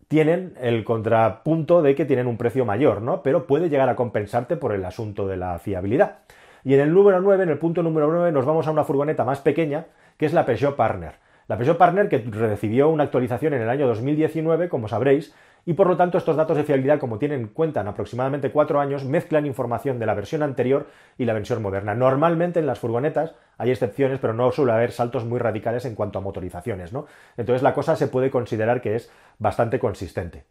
tienen 0.08 0.55
el 0.61 0.85
contrapunto 0.85 1.82
de 1.82 1.94
que 1.94 2.05
tienen 2.06 2.29
un 2.29 2.38
precio 2.38 2.64
mayor, 2.64 3.02
¿no? 3.02 3.23
Pero 3.23 3.47
puede 3.47 3.69
llegar 3.69 3.88
a 3.88 3.97
compensarte 3.97 4.56
por 4.56 4.73
el 4.73 4.85
asunto 4.85 5.26
de 5.26 5.37
la 5.37 5.58
fiabilidad. 5.58 6.19
Y 6.64 6.75
en 6.75 6.81
el 6.81 6.94
número 6.94 7.20
9, 7.20 7.44
en 7.44 7.50
el 7.50 7.58
punto 7.58 7.82
número 7.82 8.11
9, 8.11 8.32
nos 8.32 8.46
vamos 8.46 8.66
a 8.66 8.70
una 8.70 8.84
furgoneta 8.84 9.25
más 9.25 9.40
pequeña, 9.40 9.84
que 10.16 10.25
es 10.25 10.32
la 10.32 10.46
Peugeot 10.46 10.76
Partner. 10.76 11.12
La 11.46 11.58
Peugeot 11.58 11.76
Partner 11.76 12.08
que 12.08 12.19
recibió 12.19 12.88
una 12.88 13.05
actualización 13.05 13.52
en 13.52 13.61
el 13.61 13.69
año 13.69 13.87
2019, 13.87 14.70
como 14.70 14.88
sabréis, 14.88 15.34
y 15.66 15.75
por 15.75 15.87
lo 15.87 15.96
tanto 15.96 16.19
estos 16.19 16.37
datos 16.37 16.56
de 16.56 16.64
fiabilidad, 16.64 16.99
como 16.99 17.19
tienen 17.19 17.49
cuenta 17.49 17.82
en 17.82 17.88
aproximadamente 17.88 18.50
cuatro 18.50 18.81
años, 18.81 19.05
mezclan 19.05 19.46
información 19.46 19.99
de 19.99 20.06
la 20.06 20.14
versión 20.14 20.43
anterior 20.43 20.87
y 21.19 21.26
la 21.26 21.32
versión 21.34 21.61
moderna. 21.62 21.94
Normalmente 21.94 22.61
en 22.61 22.66
las 22.66 22.78
furgonetas 22.78 23.34
hay 23.58 23.70
excepciones, 23.70 24.19
pero 24.19 24.32
no 24.32 24.50
suele 24.50 24.72
haber 24.72 24.93
saltos 24.93 25.25
muy 25.25 25.38
radicales 25.38 25.84
en 25.84 25.94
cuanto 25.94 26.19
a 26.19 26.22
motorizaciones, 26.22 26.93
¿no? 26.93 27.06
Entonces 27.37 27.62
la 27.62 27.75
cosa 27.75 27.96
se 27.96 28.08
puede 28.08 28.31
considerar 28.31 28.81
que 28.81 28.96
es 28.96 29.11
bastante 29.38 29.78
consistente. 29.78 30.44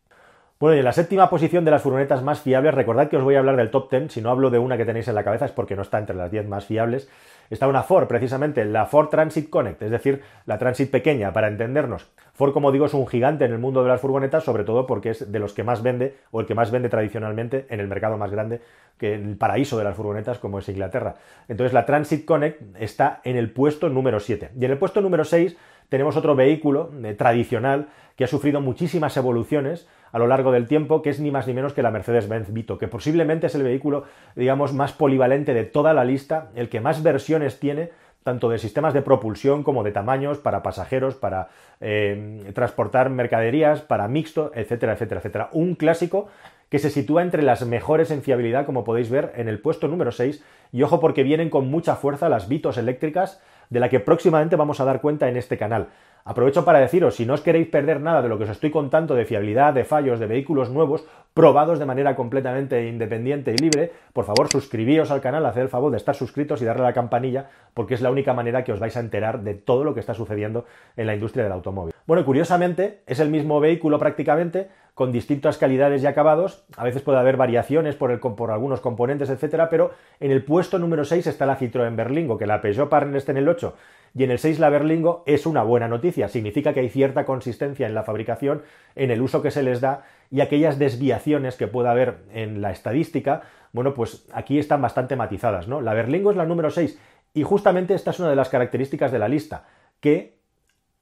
Bueno, 0.59 0.75
y 0.75 0.79
en 0.79 0.85
la 0.85 0.93
séptima 0.93 1.29
posición 1.29 1.65
de 1.65 1.71
las 1.71 1.81
furgonetas 1.81 2.23
más 2.23 2.39
fiables, 2.39 2.73
recordad 2.73 3.09
que 3.09 3.17
os 3.17 3.23
voy 3.23 3.35
a 3.35 3.39
hablar 3.39 3.57
del 3.57 3.69
top 3.69 3.91
10, 3.91 4.13
si 4.13 4.21
no 4.21 4.29
hablo 4.29 4.49
de 4.49 4.59
una 4.59 4.77
que 4.77 4.85
tenéis 4.85 5.07
en 5.09 5.15
la 5.15 5.23
cabeza 5.23 5.45
es 5.45 5.51
porque 5.51 5.75
no 5.75 5.81
está 5.81 5.97
entre 5.97 6.15
las 6.15 6.31
10 6.31 6.47
más 6.47 6.65
fiables, 6.65 7.09
está 7.49 7.67
una 7.67 7.83
Ford, 7.83 8.07
precisamente 8.07 8.63
la 8.63 8.85
Ford 8.85 9.09
Transit 9.09 9.49
Connect, 9.49 9.81
es 9.81 9.91
decir, 9.91 10.21
la 10.45 10.57
Transit 10.59 10.89
pequeña, 10.89 11.33
para 11.33 11.49
entendernos. 11.49 12.09
Ford, 12.33 12.53
como 12.53 12.71
digo, 12.71 12.85
es 12.85 12.93
un 12.93 13.07
gigante 13.07 13.43
en 13.43 13.51
el 13.51 13.59
mundo 13.59 13.83
de 13.83 13.89
las 13.89 13.99
furgonetas, 13.99 14.45
sobre 14.45 14.63
todo 14.63 14.87
porque 14.87 15.09
es 15.09 15.31
de 15.31 15.39
los 15.39 15.53
que 15.53 15.63
más 15.63 15.83
vende, 15.83 16.15
o 16.31 16.39
el 16.39 16.45
que 16.45 16.55
más 16.55 16.71
vende 16.71 16.87
tradicionalmente 16.87 17.65
en 17.69 17.79
el 17.81 17.87
mercado 17.87 18.17
más 18.17 18.31
grande, 18.31 18.61
que 18.97 19.15
el 19.15 19.35
paraíso 19.35 19.77
de 19.77 19.83
las 19.83 19.97
furgonetas, 19.97 20.39
como 20.39 20.59
es 20.59 20.69
Inglaterra. 20.69 21.15
Entonces, 21.49 21.73
la 21.73 21.85
Transit 21.85 22.25
Connect 22.25 22.61
está 22.79 23.19
en 23.23 23.35
el 23.35 23.51
puesto 23.51 23.89
número 23.89 24.19
7. 24.19 24.51
Y 24.57 24.65
en 24.65 24.71
el 24.71 24.77
puesto 24.77 25.01
número 25.01 25.25
6 25.25 25.57
tenemos 25.93 26.17
otro 26.17 26.35
vehículo 26.35 26.89
eh, 27.03 27.13
tradicional 27.13 27.89
que 28.15 28.23
ha 28.23 28.27
sufrido 28.27 28.61
muchísimas 28.61 29.15
evoluciones 29.15 29.87
a 30.11 30.17
lo 30.17 30.25
largo 30.25 30.51
del 30.51 30.67
tiempo, 30.67 31.03
que 31.03 31.11
es 31.11 31.19
ni 31.19 31.29
más 31.29 31.45
ni 31.45 31.53
menos 31.53 31.73
que 31.73 31.83
la 31.83 31.91
Mercedes-Benz 31.91 32.51
Vito, 32.51 32.79
que 32.79 32.87
posiblemente 32.87 33.45
es 33.45 33.53
el 33.53 33.61
vehículo, 33.61 34.05
digamos, 34.35 34.73
más 34.73 34.91
polivalente 34.91 35.53
de 35.53 35.65
toda 35.65 35.93
la 35.93 36.03
lista, 36.03 36.49
el 36.55 36.67
que 36.67 36.81
más 36.81 37.03
versiones 37.03 37.59
tiene, 37.59 37.91
tanto 38.23 38.49
de 38.49 38.57
sistemas 38.57 38.95
de 38.95 39.03
propulsión 39.03 39.61
como 39.61 39.83
de 39.83 39.91
tamaños 39.91 40.39
para 40.39 40.63
pasajeros, 40.63 41.13
para 41.13 41.49
eh, 41.79 42.49
transportar 42.55 43.11
mercaderías, 43.11 43.81
para 43.81 44.07
mixto, 44.07 44.51
etcétera, 44.55 44.93
etcétera, 44.93 45.19
etcétera. 45.19 45.49
Un 45.51 45.75
clásico 45.75 46.27
que 46.73 46.79
se 46.79 46.89
sitúa 46.89 47.21
entre 47.21 47.43
las 47.43 47.63
mejores 47.67 48.09
en 48.09 48.23
fiabilidad, 48.23 48.65
como 48.65 48.83
podéis 48.83 49.11
ver, 49.11 49.31
en 49.35 49.47
el 49.47 49.59
puesto 49.59 49.87
número 49.87 50.11
6, 50.11 50.43
y 50.71 50.81
ojo 50.81 50.99
porque 50.99 51.21
vienen 51.21 51.51
con 51.51 51.69
mucha 51.69 51.95
fuerza 51.95 52.29
las 52.29 52.49
Vitos 52.49 52.79
eléctricas, 52.79 53.39
de 53.69 53.79
la 53.79 53.89
que 53.89 53.99
próximamente 53.99 54.55
vamos 54.55 54.79
a 54.79 54.85
dar 54.85 54.99
cuenta 54.99 55.29
en 55.29 55.37
este 55.37 55.55
canal. 55.55 55.89
Aprovecho 56.25 56.65
para 56.65 56.79
deciros, 56.79 57.15
si 57.15 57.27
no 57.27 57.35
os 57.35 57.41
queréis 57.41 57.67
perder 57.67 58.01
nada 58.01 58.23
de 58.23 58.29
lo 58.29 58.39
que 58.39 58.45
os 58.45 58.49
estoy 58.49 58.71
contando 58.71 59.13
de 59.13 59.25
fiabilidad, 59.25 59.73
de 59.73 59.83
fallos, 59.83 60.19
de 60.19 60.25
vehículos 60.25 60.71
nuevos, 60.71 61.05
probados 61.35 61.77
de 61.77 61.85
manera 61.85 62.15
completamente 62.15 62.87
independiente 62.87 63.51
y 63.51 63.57
libre, 63.57 63.91
por 64.13 64.25
favor 64.25 64.47
suscribíos 64.49 65.11
al 65.11 65.21
canal, 65.21 65.45
haced 65.45 65.61
el 65.61 65.69
favor 65.69 65.91
de 65.91 65.97
estar 65.97 66.15
suscritos 66.15 66.59
y 66.61 66.65
darle 66.65 66.83
a 66.83 66.87
la 66.87 66.93
campanilla, 66.93 67.49
porque 67.75 67.93
es 67.93 68.01
la 68.01 68.09
única 68.09 68.33
manera 68.33 68.63
que 68.63 68.71
os 68.71 68.79
vais 68.79 68.97
a 68.97 68.99
enterar 68.99 69.43
de 69.43 69.53
todo 69.53 69.83
lo 69.83 69.93
que 69.93 69.99
está 69.99 70.15
sucediendo 70.15 70.65
en 70.97 71.05
la 71.05 71.13
industria 71.13 71.43
del 71.43 71.53
automóvil. 71.53 71.93
Bueno, 72.07 72.25
curiosamente, 72.25 73.01
es 73.05 73.19
el 73.19 73.29
mismo 73.29 73.59
vehículo 73.59 73.99
prácticamente, 73.99 74.69
con 74.93 75.11
distintas 75.11 75.57
calidades 75.57 76.03
y 76.03 76.07
acabados, 76.07 76.65
a 76.77 76.83
veces 76.83 77.01
puede 77.01 77.17
haber 77.17 77.35
variaciones 77.35 77.95
por, 77.95 78.11
el, 78.11 78.19
por 78.19 78.51
algunos 78.51 78.79
componentes, 78.79 79.29
etcétera, 79.29 79.69
pero 79.69 79.91
en 80.19 80.31
el 80.31 80.43
puesto 80.43 80.77
número 80.77 81.03
6 81.03 81.25
está 81.25 81.45
la 81.45 81.57
Citroën 81.57 81.95
Berlingo, 81.95 82.37
que 82.37 82.45
la 82.45 82.61
Peugeot 82.61 82.89
Partner 82.89 83.17
está 83.17 83.31
en 83.31 83.39
el 83.39 83.49
8 83.49 83.75
y 84.15 84.23
en 84.23 84.31
el 84.31 84.37
6 84.37 84.59
la 84.59 84.69
Berlingo 84.69 85.23
es 85.25 85.47
una 85.47 85.63
buena 85.63 85.87
noticia, 85.87 86.27
significa 86.27 86.73
que 86.73 86.81
hay 86.81 86.89
cierta 86.89 87.25
consistencia 87.25 87.87
en 87.87 87.95
la 87.95 88.03
fabricación, 88.03 88.61
en 88.95 89.09
el 89.09 89.21
uso 89.21 89.41
que 89.41 89.49
se 89.49 89.63
les 89.63 89.81
da 89.81 90.03
y 90.29 90.41
aquellas 90.41 90.77
desviaciones 90.77 91.55
que 91.55 91.67
pueda 91.67 91.91
haber 91.91 92.17
en 92.31 92.61
la 92.61 92.71
estadística, 92.71 93.41
bueno, 93.71 93.95
pues 93.95 94.27
aquí 94.31 94.59
están 94.59 94.83
bastante 94.83 95.15
matizadas, 95.15 95.67
¿no? 95.67 95.81
La 95.81 95.95
Berlingo 95.95 96.29
es 96.29 96.37
la 96.37 96.45
número 96.45 96.69
6 96.69 96.99
y 97.33 97.41
justamente 97.41 97.95
esta 97.95 98.11
es 98.11 98.19
una 98.19 98.29
de 98.29 98.35
las 98.35 98.49
características 98.49 99.11
de 99.11 99.19
la 99.19 99.27
lista, 99.27 99.65
que 99.99 100.37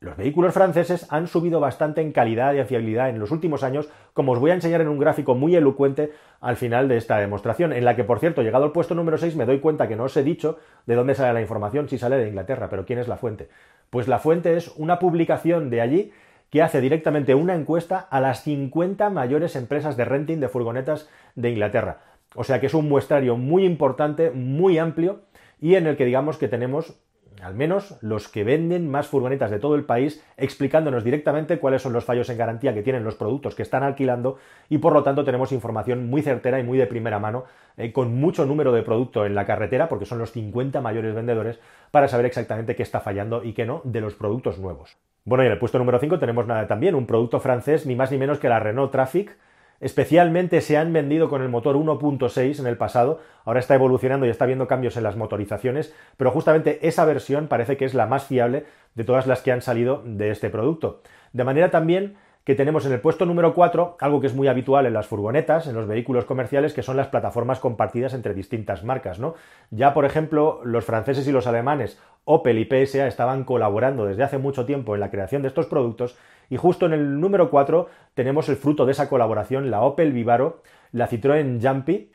los 0.01 0.17
vehículos 0.17 0.55
franceses 0.55 1.05
han 1.11 1.27
subido 1.27 1.59
bastante 1.59 2.01
en 2.01 2.11
calidad 2.11 2.55
y 2.55 2.59
en 2.59 2.65
fiabilidad 2.65 3.09
en 3.09 3.19
los 3.19 3.29
últimos 3.29 3.61
años, 3.61 3.87
como 4.15 4.31
os 4.31 4.39
voy 4.39 4.49
a 4.49 4.55
enseñar 4.55 4.81
en 4.81 4.87
un 4.87 4.97
gráfico 4.97 5.35
muy 5.35 5.55
elocuente 5.55 6.11
al 6.41 6.57
final 6.57 6.87
de 6.87 6.97
esta 6.97 7.19
demostración, 7.19 7.71
en 7.71 7.85
la 7.85 7.95
que, 7.95 8.03
por 8.03 8.17
cierto, 8.17 8.41
llegado 8.41 8.63
al 8.65 8.71
puesto 8.71 8.95
número 8.95 9.19
6, 9.19 9.35
me 9.35 9.45
doy 9.45 9.59
cuenta 9.59 9.87
que 9.87 9.95
no 9.95 10.05
os 10.05 10.17
he 10.17 10.23
dicho 10.23 10.57
de 10.87 10.95
dónde 10.95 11.13
sale 11.13 11.33
la 11.33 11.41
información, 11.41 11.87
si 11.87 11.99
sale 11.99 12.17
de 12.17 12.27
Inglaterra, 12.27 12.67
pero 12.67 12.83
¿quién 12.83 12.97
es 12.97 13.07
la 13.07 13.17
fuente? 13.17 13.49
Pues 13.91 14.07
la 14.07 14.17
fuente 14.17 14.57
es 14.57 14.69
una 14.75 14.97
publicación 14.97 15.69
de 15.69 15.81
allí 15.81 16.11
que 16.49 16.63
hace 16.63 16.81
directamente 16.81 17.35
una 17.35 17.53
encuesta 17.53 17.99
a 17.99 18.19
las 18.19 18.41
50 18.41 19.11
mayores 19.11 19.55
empresas 19.55 19.97
de 19.97 20.05
renting 20.05 20.39
de 20.39 20.49
furgonetas 20.49 21.09
de 21.35 21.51
Inglaterra. 21.51 21.99
O 22.33 22.43
sea 22.43 22.59
que 22.59 22.65
es 22.65 22.73
un 22.73 22.89
muestrario 22.89 23.37
muy 23.37 23.65
importante, 23.65 24.31
muy 24.31 24.79
amplio, 24.79 25.21
y 25.59 25.75
en 25.75 25.85
el 25.85 25.95
que 25.95 26.05
digamos 26.05 26.39
que 26.39 26.47
tenemos 26.47 26.99
al 27.41 27.55
menos 27.55 27.97
los 28.01 28.27
que 28.27 28.43
venden 28.43 28.89
más 28.89 29.07
furgonetas 29.07 29.51
de 29.51 29.59
todo 29.59 29.75
el 29.75 29.83
país, 29.83 30.23
explicándonos 30.37 31.03
directamente 31.03 31.59
cuáles 31.59 31.81
son 31.81 31.93
los 31.93 32.05
fallos 32.05 32.29
en 32.29 32.37
garantía 32.37 32.73
que 32.73 32.83
tienen 32.83 33.03
los 33.03 33.15
productos 33.15 33.55
que 33.55 33.63
están 33.63 33.83
alquilando 33.83 34.37
y 34.69 34.77
por 34.77 34.93
lo 34.93 35.03
tanto 35.03 35.23
tenemos 35.23 35.51
información 35.51 36.09
muy 36.09 36.21
certera 36.21 36.59
y 36.59 36.63
muy 36.63 36.77
de 36.77 36.87
primera 36.87 37.19
mano, 37.19 37.45
eh, 37.77 37.91
con 37.91 38.15
mucho 38.15 38.45
número 38.45 38.71
de 38.71 38.83
producto 38.83 39.25
en 39.25 39.35
la 39.35 39.45
carretera, 39.45 39.89
porque 39.89 40.05
son 40.05 40.19
los 40.19 40.31
50 40.31 40.81
mayores 40.81 41.15
vendedores, 41.15 41.59
para 41.91 42.07
saber 42.07 42.25
exactamente 42.25 42.75
qué 42.75 42.83
está 42.83 42.99
fallando 42.99 43.43
y 43.43 43.53
qué 43.53 43.65
no 43.65 43.81
de 43.83 44.01
los 44.01 44.15
productos 44.15 44.59
nuevos. 44.59 44.97
Bueno, 45.23 45.43
y 45.43 45.47
en 45.47 45.53
el 45.53 45.59
puesto 45.59 45.77
número 45.77 45.99
5 45.99 46.19
tenemos 46.19 46.47
también 46.67 46.95
un 46.95 47.05
producto 47.05 47.39
francés, 47.39 47.85
ni 47.85 47.95
más 47.95 48.11
ni 48.11 48.17
menos 48.17 48.39
que 48.39 48.49
la 48.49 48.59
Renault 48.59 48.91
Traffic, 48.91 49.37
Especialmente 49.81 50.61
se 50.61 50.77
han 50.77 50.93
vendido 50.93 51.27
con 51.27 51.41
el 51.41 51.49
motor 51.49 51.75
1.6 51.75 52.59
en 52.59 52.67
el 52.67 52.77
pasado, 52.77 53.19
ahora 53.43 53.59
está 53.59 53.75
evolucionando 53.75 54.27
y 54.27 54.29
está 54.29 54.45
viendo 54.45 54.67
cambios 54.67 54.95
en 54.95 55.03
las 55.03 55.17
motorizaciones, 55.17 55.93
pero 56.17 56.31
justamente 56.31 56.87
esa 56.87 57.03
versión 57.03 57.47
parece 57.47 57.77
que 57.77 57.85
es 57.85 57.95
la 57.95 58.05
más 58.05 58.25
fiable 58.25 58.65
de 58.93 59.03
todas 59.03 59.25
las 59.25 59.41
que 59.41 59.51
han 59.51 59.61
salido 59.61 60.03
de 60.05 60.29
este 60.29 60.51
producto. 60.51 61.01
De 61.33 61.43
manera 61.43 61.71
también 61.71 62.15
que 62.43 62.55
tenemos 62.55 62.85
en 62.85 62.93
el 62.93 63.01
puesto 63.01 63.25
número 63.25 63.53
4 63.53 63.97
algo 63.99 64.19
que 64.19 64.27
es 64.27 64.33
muy 64.33 64.47
habitual 64.47 64.85
en 64.85 64.93
las 64.93 65.07
furgonetas, 65.07 65.67
en 65.67 65.75
los 65.75 65.87
vehículos 65.87 66.25
comerciales, 66.25 66.73
que 66.73 66.83
son 66.83 66.97
las 66.97 67.07
plataformas 67.07 67.59
compartidas 67.59 68.13
entre 68.13 68.33
distintas 68.33 68.83
marcas. 68.83 69.19
¿no? 69.19 69.35
Ya, 69.69 69.93
por 69.93 70.05
ejemplo, 70.05 70.61
los 70.63 70.85
franceses 70.85 71.27
y 71.27 71.31
los 71.31 71.47
alemanes, 71.47 71.99
Opel 72.25 72.59
y 72.59 72.65
PSA, 72.65 73.07
estaban 73.07 73.43
colaborando 73.43 74.05
desde 74.05 74.23
hace 74.23 74.37
mucho 74.37 74.65
tiempo 74.65 74.95
en 74.95 75.01
la 75.01 75.11
creación 75.11 75.41
de 75.41 75.49
estos 75.49 75.67
productos 75.67 76.17
y 76.51 76.57
justo 76.57 76.85
en 76.85 76.91
el 76.91 77.19
número 77.21 77.49
4 77.49 77.87
tenemos 78.13 78.49
el 78.49 78.57
fruto 78.57 78.85
de 78.85 78.91
esa 78.91 79.07
colaboración, 79.07 79.71
la 79.71 79.81
Opel 79.83 80.11
Vivaro, 80.11 80.61
la 80.91 81.07
Citroën 81.07 81.65
Jumpy 81.65 82.11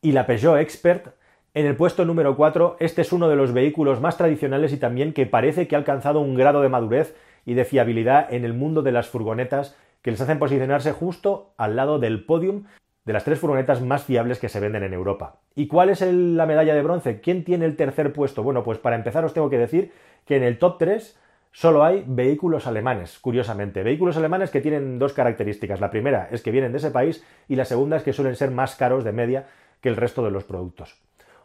y 0.00 0.12
la 0.12 0.26
Peugeot 0.26 0.58
Expert. 0.58 1.08
En 1.52 1.66
el 1.66 1.76
puesto 1.76 2.06
número 2.06 2.34
4, 2.34 2.78
este 2.80 3.02
es 3.02 3.12
uno 3.12 3.28
de 3.28 3.36
los 3.36 3.52
vehículos 3.52 4.00
más 4.00 4.16
tradicionales 4.16 4.72
y 4.72 4.78
también 4.78 5.12
que 5.12 5.26
parece 5.26 5.68
que 5.68 5.76
ha 5.76 5.78
alcanzado 5.78 6.20
un 6.20 6.34
grado 6.34 6.62
de 6.62 6.70
madurez 6.70 7.14
y 7.44 7.52
de 7.52 7.66
fiabilidad 7.66 8.32
en 8.32 8.46
el 8.46 8.54
mundo 8.54 8.80
de 8.80 8.92
las 8.92 9.08
furgonetas 9.08 9.76
que 10.00 10.12
les 10.12 10.20
hacen 10.22 10.38
posicionarse 10.38 10.92
justo 10.92 11.52
al 11.58 11.76
lado 11.76 11.98
del 11.98 12.24
podium 12.24 12.64
de 13.04 13.12
las 13.12 13.24
tres 13.24 13.38
furgonetas 13.38 13.82
más 13.82 14.04
fiables 14.04 14.38
que 14.38 14.48
se 14.48 14.60
venden 14.60 14.82
en 14.82 14.94
Europa. 14.94 15.40
¿Y 15.54 15.66
cuál 15.66 15.90
es 15.90 16.00
la 16.00 16.46
medalla 16.46 16.74
de 16.74 16.82
bronce? 16.82 17.20
¿Quién 17.20 17.44
tiene 17.44 17.66
el 17.66 17.76
tercer 17.76 18.14
puesto? 18.14 18.42
Bueno, 18.42 18.64
pues 18.64 18.78
para 18.78 18.96
empezar 18.96 19.26
os 19.26 19.34
tengo 19.34 19.50
que 19.50 19.58
decir 19.58 19.92
que 20.24 20.36
en 20.36 20.42
el 20.42 20.58
top 20.58 20.78
3 20.78 21.18
solo 21.54 21.84
hay 21.84 22.04
vehículos 22.06 22.66
alemanes, 22.66 23.18
curiosamente. 23.20 23.84
Vehículos 23.84 24.16
alemanes 24.16 24.50
que 24.50 24.60
tienen 24.60 24.98
dos 24.98 25.12
características. 25.12 25.80
La 25.80 25.90
primera 25.90 26.28
es 26.32 26.42
que 26.42 26.50
vienen 26.50 26.72
de 26.72 26.78
ese 26.78 26.90
país 26.90 27.24
y 27.48 27.54
la 27.54 27.64
segunda 27.64 27.96
es 27.96 28.02
que 28.02 28.12
suelen 28.12 28.34
ser 28.34 28.50
más 28.50 28.74
caros 28.74 29.04
de 29.04 29.12
media 29.12 29.46
que 29.80 29.88
el 29.88 29.96
resto 29.96 30.24
de 30.24 30.32
los 30.32 30.44
productos. 30.44 31.00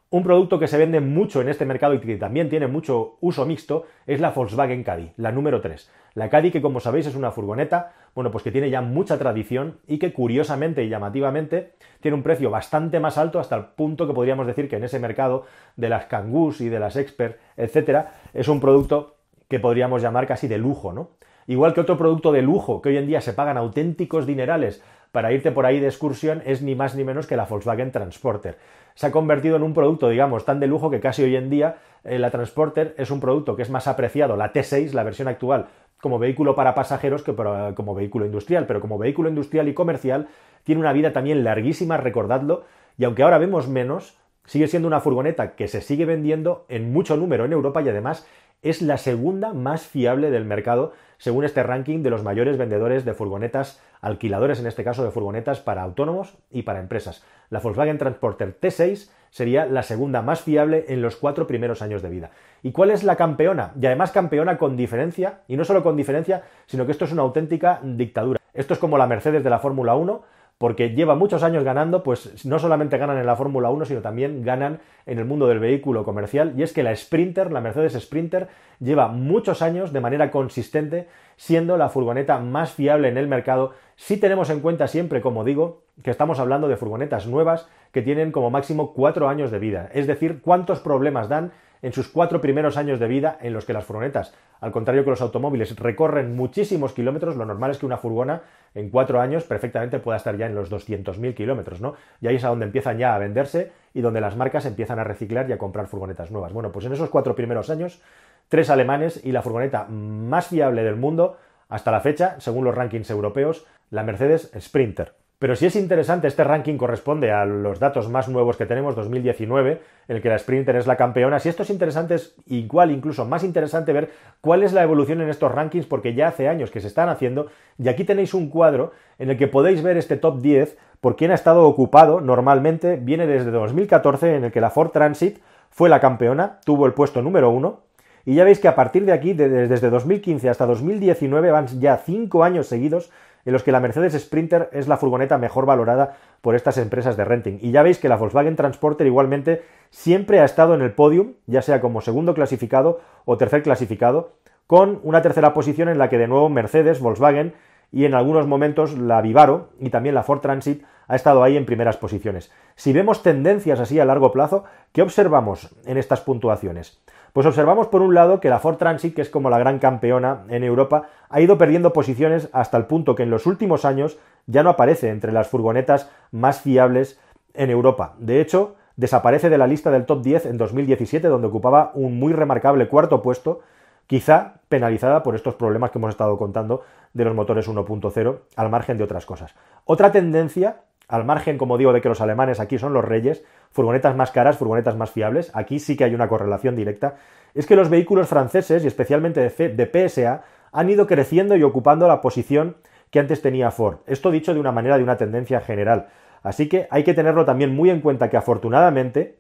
Un 0.10 0.24
producto 0.24 0.58
que 0.58 0.68
se 0.68 0.80
vende 0.80 1.00
mucho 1.00 1.40
en 1.40 1.50
este 1.50 1.68
mercado 1.68 1.94
y 1.94 2.00
que 2.00 2.18
también 2.18 2.50
tiene 2.50 2.66
mucho 2.66 3.18
uso 3.22 3.46
mixto 3.46 3.86
es 4.08 4.20
la 4.20 4.32
Volkswagen 4.32 4.84
Caddy, 4.84 5.12
la 5.18 5.32
número 5.32 5.62
3. 5.62 5.88
La 6.16 6.32
Caddy 6.32 6.50
que 6.50 6.64
como 6.64 6.80
sabéis 6.80 7.06
es 7.06 7.16
una 7.16 7.30
furgoneta, 7.30 7.94
bueno, 8.16 8.32
pues 8.32 8.44
que 8.44 8.52
tiene 8.52 8.72
ya 8.72 8.82
mucha 8.82 9.20
tradición 9.20 9.78
y 9.88 10.00
que 10.00 10.12
curiosamente 10.12 10.84
y 10.84 10.90
llamativamente 10.90 11.74
tiene 12.02 12.18
un 12.18 12.24
precio 12.24 12.50
bastante 12.50 13.00
más 13.00 13.20
alto 13.20 13.40
hasta 13.40 13.56
el 13.56 13.66
punto 13.66 14.08
que 14.08 14.14
podríamos 14.16 14.48
decir 14.48 14.68
que 14.68 14.78
en 14.78 14.86
ese 14.86 14.98
mercado 14.98 15.46
de 15.76 15.90
las 15.90 16.06
Kangus 16.06 16.62
y 16.62 16.70
de 16.70 16.80
las 16.80 16.96
Expert, 16.96 17.38
etcétera, 17.56 18.16
es 18.34 18.48
un 18.48 18.60
producto 18.60 19.19
que 19.50 19.60
podríamos 19.60 20.02
llamar 20.02 20.28
casi 20.28 20.48
de 20.48 20.58
lujo, 20.58 20.94
¿no? 20.94 21.10
Igual 21.48 21.74
que 21.74 21.82
otro 21.82 21.98
producto 21.98 22.32
de 22.32 22.44
lujo 22.44 22.82
que 22.82 22.90
hoy 22.90 22.98
en 22.98 23.08
día 23.08 23.22
se 23.22 23.34
pagan 23.34 23.58
auténticos 23.58 24.28
dinerales 24.28 24.84
para 25.12 25.34
irte 25.34 25.52
por 25.52 25.66
ahí 25.66 25.80
de 25.80 25.88
excursión 25.88 26.44
es 26.46 26.62
ni 26.62 26.76
más 26.76 26.96
ni 26.96 27.04
menos 27.04 27.26
que 27.26 27.36
la 27.36 27.46
Volkswagen 27.46 27.92
Transporter. 27.92 28.60
Se 28.94 29.08
ha 29.08 29.12
convertido 29.12 29.56
en 29.56 29.64
un 29.64 29.74
producto, 29.74 30.10
digamos, 30.10 30.46
tan 30.46 30.60
de 30.60 30.68
lujo 30.68 30.92
que 30.92 31.00
casi 31.00 31.24
hoy 31.24 31.36
en 31.36 31.50
día 31.50 31.78
eh, 32.04 32.20
la 32.20 32.30
Transporter 32.30 32.94
es 32.98 33.10
un 33.10 33.20
producto 33.20 33.56
que 33.56 33.64
es 33.64 33.72
más 33.72 33.88
apreciado, 33.88 34.38
la 34.38 34.54
T6, 34.54 34.92
la 34.94 35.04
versión 35.04 35.28
actual, 35.28 35.70
como 36.00 36.20
vehículo 36.20 36.56
para 36.56 36.76
pasajeros 36.76 37.24
que 37.24 37.34
como 37.34 37.96
vehículo 37.96 38.26
industrial, 38.26 38.68
pero 38.68 38.80
como 38.80 39.00
vehículo 39.00 39.30
industrial 39.30 39.68
y 39.68 39.74
comercial 39.74 40.28
tiene 40.64 40.82
una 40.82 40.94
vida 40.94 41.12
también 41.12 41.44
larguísima, 41.44 41.98
recordadlo, 41.98 42.64
y 42.98 43.06
aunque 43.06 43.24
ahora 43.24 43.40
vemos 43.40 43.68
menos, 43.68 44.18
sigue 44.46 44.68
siendo 44.68 44.88
una 44.88 45.00
furgoneta 45.00 45.56
que 45.56 45.68
se 45.68 45.82
sigue 45.82 46.06
vendiendo 46.06 46.66
en 46.70 46.92
mucho 46.94 47.18
número 47.18 47.46
en 47.46 47.54
Europa 47.54 47.82
y 47.82 47.90
además 47.90 48.28
es 48.62 48.82
la 48.82 48.98
segunda 48.98 49.54
más 49.54 49.84
fiable 49.84 50.32
del 50.32 50.46
mercado 50.46 50.94
según 51.18 51.44
este 51.44 51.64
ranking 51.64 52.02
de 52.02 52.10
los 52.10 52.24
mayores 52.24 52.58
vendedores 52.58 53.06
de 53.06 53.14
furgonetas, 53.14 53.82
alquiladores 54.02 54.60
en 54.60 54.68
este 54.68 54.84
caso 54.84 55.04
de 55.04 55.12
furgonetas 55.12 55.60
para 55.60 55.84
autónomos 55.84 56.38
y 56.50 56.64
para 56.64 56.80
empresas. 56.80 57.24
La 57.50 57.60
Volkswagen 57.60 57.98
Transporter 57.98 58.58
T6 58.60 59.10
sería 59.30 59.66
la 59.66 59.84
segunda 59.84 60.22
más 60.22 60.42
fiable 60.42 60.86
en 60.88 61.02
los 61.02 61.16
cuatro 61.16 61.46
primeros 61.46 61.82
años 61.82 62.02
de 62.02 62.10
vida. 62.10 62.32
¿Y 62.64 62.72
cuál 62.72 62.92
es 62.92 63.04
la 63.04 63.16
campeona? 63.16 63.74
Y 63.80 63.86
además 63.86 64.12
campeona 64.12 64.58
con 64.58 64.76
diferencia, 64.78 65.42
y 65.48 65.58
no 65.58 65.66
solo 65.66 65.84
con 65.84 65.98
diferencia, 65.98 66.44
sino 66.66 66.86
que 66.86 66.92
esto 66.92 67.06
es 67.06 67.12
una 67.12 67.22
auténtica 67.22 67.80
dictadura. 67.84 68.40
Esto 68.54 68.74
es 68.74 68.80
como 68.80 68.98
la 68.98 69.08
Mercedes 69.08 69.44
de 69.44 69.50
la 69.50 69.60
Fórmula 69.60 69.96
1, 69.96 70.24
porque 70.60 70.90
lleva 70.90 71.16
muchos 71.16 71.42
años 71.42 71.64
ganando, 71.64 72.04
pues 72.04 72.46
no 72.46 72.60
solamente 72.60 72.98
ganan 72.98 73.18
en 73.18 73.26
la 73.26 73.38
Fórmula 73.38 73.70
1, 73.70 73.86
sino 73.86 74.02
también 74.02 74.44
ganan 74.44 74.82
en 75.06 75.18
el 75.18 75.24
mundo 75.24 75.48
del 75.48 75.60
vehículo 75.60 76.04
comercial. 76.04 76.54
Y 76.58 76.64
es 76.64 76.74
que 76.74 76.84
la 76.84 76.94
Sprinter, 76.94 77.50
la 77.50 77.62
Mercedes 77.62 77.94
Sprinter, 77.94 78.50
lleva 78.82 79.08
muchos 79.08 79.62
años 79.62 79.94
de 79.94 80.02
manera 80.02 80.32
consistente 80.32 81.08
siendo 81.38 81.78
la 81.78 81.88
furgoneta 81.88 82.40
más 82.40 82.74
fiable 82.74 83.08
en 83.08 83.18
el 83.18 83.30
mercado. 83.30 83.72
Si 83.96 84.18
tenemos 84.18 84.50
en 84.50 84.60
cuenta 84.60 84.90
siempre, 84.90 85.22
como 85.22 85.46
digo, 85.46 85.84
que 86.04 86.12
estamos 86.12 86.40
hablando 86.40 86.68
de 86.68 86.76
furgonetas 86.76 87.26
nuevas 87.26 87.70
que 87.94 88.02
tienen 88.02 88.34
como 88.34 88.50
máximo 88.50 88.94
cuatro 88.94 89.30
años 89.30 89.52
de 89.52 89.60
vida. 89.60 89.90
Es 89.94 90.08
decir, 90.08 90.42
cuántos 90.42 90.82
problemas 90.82 91.30
dan 91.30 91.54
en 91.82 91.94
sus 91.94 92.08
cuatro 92.08 92.42
primeros 92.42 92.78
años 92.78 93.00
de 93.00 93.08
vida 93.08 93.38
en 93.42 93.54
los 93.54 93.66
que 93.66 93.74
las 93.74 93.86
furgonetas, 93.86 94.34
al 94.60 94.72
contrario 94.72 95.04
que 95.04 95.10
los 95.10 95.22
automóviles, 95.22 95.76
recorren 95.78 96.36
muchísimos 96.36 96.94
kilómetros, 96.94 97.36
lo 97.36 97.46
normal 97.46 97.72
es 97.72 97.78
que 97.78 97.86
una 97.86 97.98
furgona 97.98 98.42
en 98.76 98.90
cuatro 98.90 99.22
años 99.22 99.44
perfectamente 99.46 100.00
pueda 100.00 100.18
estar 100.18 100.38
ya 100.38 100.46
en 100.46 100.56
los 100.56 100.72
200.000 100.72 101.34
kilómetros, 101.34 101.82
¿no? 101.82 101.96
Y 102.22 102.28
ahí 102.28 102.36
es 102.36 102.44
a 102.44 102.50
donde 102.50 102.66
empiezan 102.66 102.98
ya 102.98 103.16
a 103.16 103.18
venderse 103.18 103.72
y 103.94 104.02
donde 104.02 104.22
las 104.22 104.36
marcas 104.36 104.66
empiezan 104.66 105.00
a 105.00 105.04
reciclar 105.04 105.50
y 105.50 105.54
a 105.54 105.58
comprar 105.58 105.88
furgonetas 105.88 106.32
nuevas. 106.32 106.54
Bueno, 106.54 106.72
pues 106.72 106.86
en 106.86 106.94
esos 106.94 107.10
cuatro 107.10 107.36
primeros 107.36 107.70
años, 107.70 108.02
tres 108.48 108.70
alemanes 108.70 109.24
y 109.24 109.32
la 109.32 109.42
furgoneta 109.42 109.86
más 109.86 110.48
fiable 110.48 110.84
del 110.84 110.96
mundo 110.96 111.38
hasta 111.70 111.92
la 111.92 112.02
fecha, 112.02 112.36
según 112.40 112.66
los 112.66 112.76
rankings 112.76 113.10
europeos, 113.10 113.66
la 113.92 114.04
Mercedes 114.04 114.52
Sprinter. 114.60 115.19
Pero 115.40 115.56
si 115.56 115.66
es 115.66 115.78
interesante, 115.78 116.28
este 116.28 116.44
ranking 116.44 116.76
corresponde 116.76 117.32
a 117.32 117.46
los 117.46 117.80
datos 117.80 118.10
más 118.10 118.28
nuevos 118.28 118.58
que 118.58 118.66
tenemos, 118.66 118.94
2019, 118.98 119.82
en 120.10 120.16
el 120.18 120.22
que 120.22 120.28
la 120.28 120.38
Sprinter 120.38 120.76
es 120.76 120.86
la 120.86 120.98
campeona. 120.98 121.40
Si 121.40 121.48
esto 121.48 121.64
es 121.64 121.70
interesante, 121.70 122.16
es 122.16 122.36
igual, 122.48 122.92
incluso 122.92 123.24
más 123.24 123.46
interesante 123.46 123.94
ver 123.94 124.10
cuál 124.42 124.64
es 124.64 124.74
la 124.74 124.84
evolución 124.84 125.22
en 125.22 125.30
estos 125.30 125.54
rankings, 125.54 125.86
porque 125.86 126.14
ya 126.14 126.28
hace 126.28 126.50
años 126.50 126.72
que 126.72 126.82
se 126.82 126.88
están 126.88 127.08
haciendo, 127.08 127.48
y 127.78 127.88
aquí 127.88 128.04
tenéis 128.04 128.34
un 128.34 128.50
cuadro 128.50 128.92
en 129.18 129.30
el 129.30 129.38
que 129.38 129.48
podéis 129.48 129.82
ver 129.82 129.96
este 129.96 130.18
top 130.18 130.42
10 130.42 130.78
por 131.00 131.16
quién 131.16 131.32
ha 131.32 131.36
estado 131.36 131.64
ocupado 131.64 132.20
normalmente. 132.20 132.98
Viene 132.98 133.26
desde 133.26 133.50
2014, 133.50 134.36
en 134.36 134.44
el 134.44 134.52
que 134.52 134.60
la 134.60 134.72
Ford 134.72 134.92
Transit 134.92 135.40
fue 135.70 135.88
la 135.88 136.02
campeona, 136.02 136.60
tuvo 136.66 136.86
el 136.86 136.94
puesto 136.94 137.22
número 137.22 137.50
1, 137.50 137.80
y 138.26 138.36
ya 138.36 138.44
veis 138.44 138.60
que 138.60 138.68
a 138.68 138.76
partir 138.76 139.06
de 139.06 139.14
aquí, 139.14 139.32
desde 139.32 139.90
2015 139.90 140.50
hasta 140.50 140.66
2019, 140.66 141.50
van 141.50 141.68
ya 141.80 141.96
5 141.96 142.44
años 142.44 142.68
seguidos 142.68 143.10
en 143.46 143.54
los 143.54 143.64
que 143.64 143.72
la 143.72 143.80
Mercedes 143.80 144.14
Sprinter 144.14 144.70
es 144.74 144.88
la 144.88 144.98
furgoneta 144.98 145.38
mejor 145.38 145.66
valorada 145.66 146.18
por 146.42 146.56
estas 146.56 146.78
empresas 146.78 147.18
de 147.18 147.26
renting. 147.26 147.60
Y 147.62 147.72
ya 147.72 147.84
veis 147.84 148.00
que 148.00 148.10
la 148.10 148.18
Volkswagen 148.18 148.56
Transporter 148.56 149.08
igualmente 149.08 149.64
siempre 149.90 150.40
ha 150.40 150.46
estado 150.46 150.74
en 150.76 150.82
el 150.82 150.94
podium, 150.94 151.34
ya 151.48 151.62
sea 151.62 151.82
como 151.82 152.02
segundo 152.02 152.34
clasificado 152.34 153.02
o 153.26 153.38
tercer 153.38 153.64
clasificado, 153.64 154.34
con 154.68 155.00
una 155.04 155.22
tercera 155.22 155.54
posición 155.54 155.90
en 155.90 155.98
la 155.98 156.10
que 156.10 156.18
de 156.18 156.28
nuevo 156.28 156.50
Mercedes, 156.50 157.00
Volkswagen 157.00 157.54
y 157.92 158.06
en 158.06 158.14
algunos 158.14 158.46
momentos 158.46 158.98
la 158.98 159.22
Vivaro 159.22 159.70
y 159.80 159.90
también 159.90 160.16
la 160.16 160.24
Ford 160.24 160.42
Transit 160.42 160.84
ha 161.08 161.16
estado 161.16 161.44
ahí 161.44 161.58
en 161.58 161.66
primeras 161.66 161.98
posiciones. 161.98 162.52
Si 162.76 162.94
vemos 162.94 163.24
tendencias 163.24 163.80
así 163.80 164.00
a 164.00 164.06
largo 164.06 164.32
plazo, 164.32 164.66
¿qué 164.94 165.02
observamos 165.02 165.76
en 165.86 165.98
estas 165.98 166.22
puntuaciones? 166.22 167.02
Pues 167.34 167.46
observamos 167.46 167.88
por 167.88 168.02
un 168.02 168.16
lado 168.16 168.40
que 168.40 168.50
la 168.50 168.60
Ford 168.60 168.78
Transit, 168.78 169.16
que 169.16 169.22
es 169.22 169.30
como 169.30 169.50
la 169.50 169.60
gran 169.60 169.80
campeona 169.80 170.44
en 170.50 170.64
Europa, 170.64 171.04
ha 171.30 171.42
ido 171.42 171.58
perdiendo 171.58 171.94
posiciones 171.94 172.50
hasta 172.54 172.78
el 172.78 172.86
punto 172.86 173.16
que 173.16 173.24
en 173.24 173.30
los 173.30 173.46
últimos 173.46 173.86
años 173.86 174.18
ya 174.48 174.64
no 174.64 174.72
aparece 174.72 175.10
entre 175.10 175.32
las 175.32 175.48
furgonetas 175.48 176.10
más 176.32 176.62
fiables 176.62 177.20
en 177.54 177.70
Europa. 177.70 178.16
De 178.18 178.42
hecho, 178.42 178.76
desaparece 178.96 179.50
de 179.50 179.58
la 179.58 179.68
lista 179.68 179.92
del 179.92 180.06
top 180.06 180.22
10 180.24 180.48
en 180.48 180.58
2017, 180.58 181.28
donde 181.28 181.48
ocupaba 181.48 181.92
un 181.94 182.20
muy 182.20 182.34
remarcable 182.34 182.88
cuarto 182.88 183.22
puesto, 183.22 183.62
quizá 184.08 184.56
penalizada 184.68 185.24
por 185.24 185.36
estos 185.36 185.56
problemas 185.56 185.92
que 185.92 186.00
hemos 186.00 186.10
estado 186.10 186.38
contando 186.38 186.84
de 187.14 187.26
los 187.26 187.36
motores 187.36 187.70
1.0, 187.70 188.40
al 188.56 188.70
margen 188.70 188.98
de 188.98 189.04
otras 189.04 189.26
cosas. 189.26 189.56
Otra 189.86 190.12
tendencia 190.12 190.82
al 191.10 191.26
margen, 191.26 191.58
como 191.58 191.78
digo, 191.78 191.92
de 191.92 192.02
que 192.02 192.08
los 192.08 192.22
alemanes 192.22 192.60
aquí 192.60 192.78
son 192.78 192.94
los 192.94 193.04
reyes, 193.04 193.44
furgonetas 193.72 194.16
más 194.16 194.30
caras, 194.30 194.58
furgonetas 194.58 194.96
más 194.96 195.10
fiables, 195.10 195.52
aquí 195.56 195.80
sí 195.80 195.98
que 195.98 196.04
hay 196.04 196.14
una 196.14 196.30
correlación 196.30 196.76
directa, 196.76 197.16
es 197.56 197.66
que 197.66 197.76
los 197.76 197.90
vehículos 197.90 198.28
franceses, 198.28 198.84
y 198.84 198.88
especialmente 198.88 199.42
de, 199.42 200.08
PSA, 200.10 200.44
han 200.72 200.90
ido 200.90 201.08
creciendo 201.08 201.58
y 201.58 201.64
ocupando 201.64 202.08
la 202.08 202.22
posición 202.22 202.78
que 203.10 203.20
antes 203.20 203.42
tenía 203.42 203.72
Ford. 203.72 203.98
Esto 204.06 204.30
dicho 204.30 204.54
de 204.54 204.60
una 204.60 204.72
manera 204.72 204.98
de 204.98 205.04
una 205.04 205.18
tendencia 205.18 205.62
general. 205.62 206.10
Así 206.44 206.70
que 206.70 206.88
hay 206.92 207.04
que 207.04 207.16
tenerlo 207.16 207.44
también 207.44 207.76
muy 207.76 207.90
en 207.90 208.02
cuenta 208.02 208.30
que 208.30 208.38
afortunadamente 208.38 209.40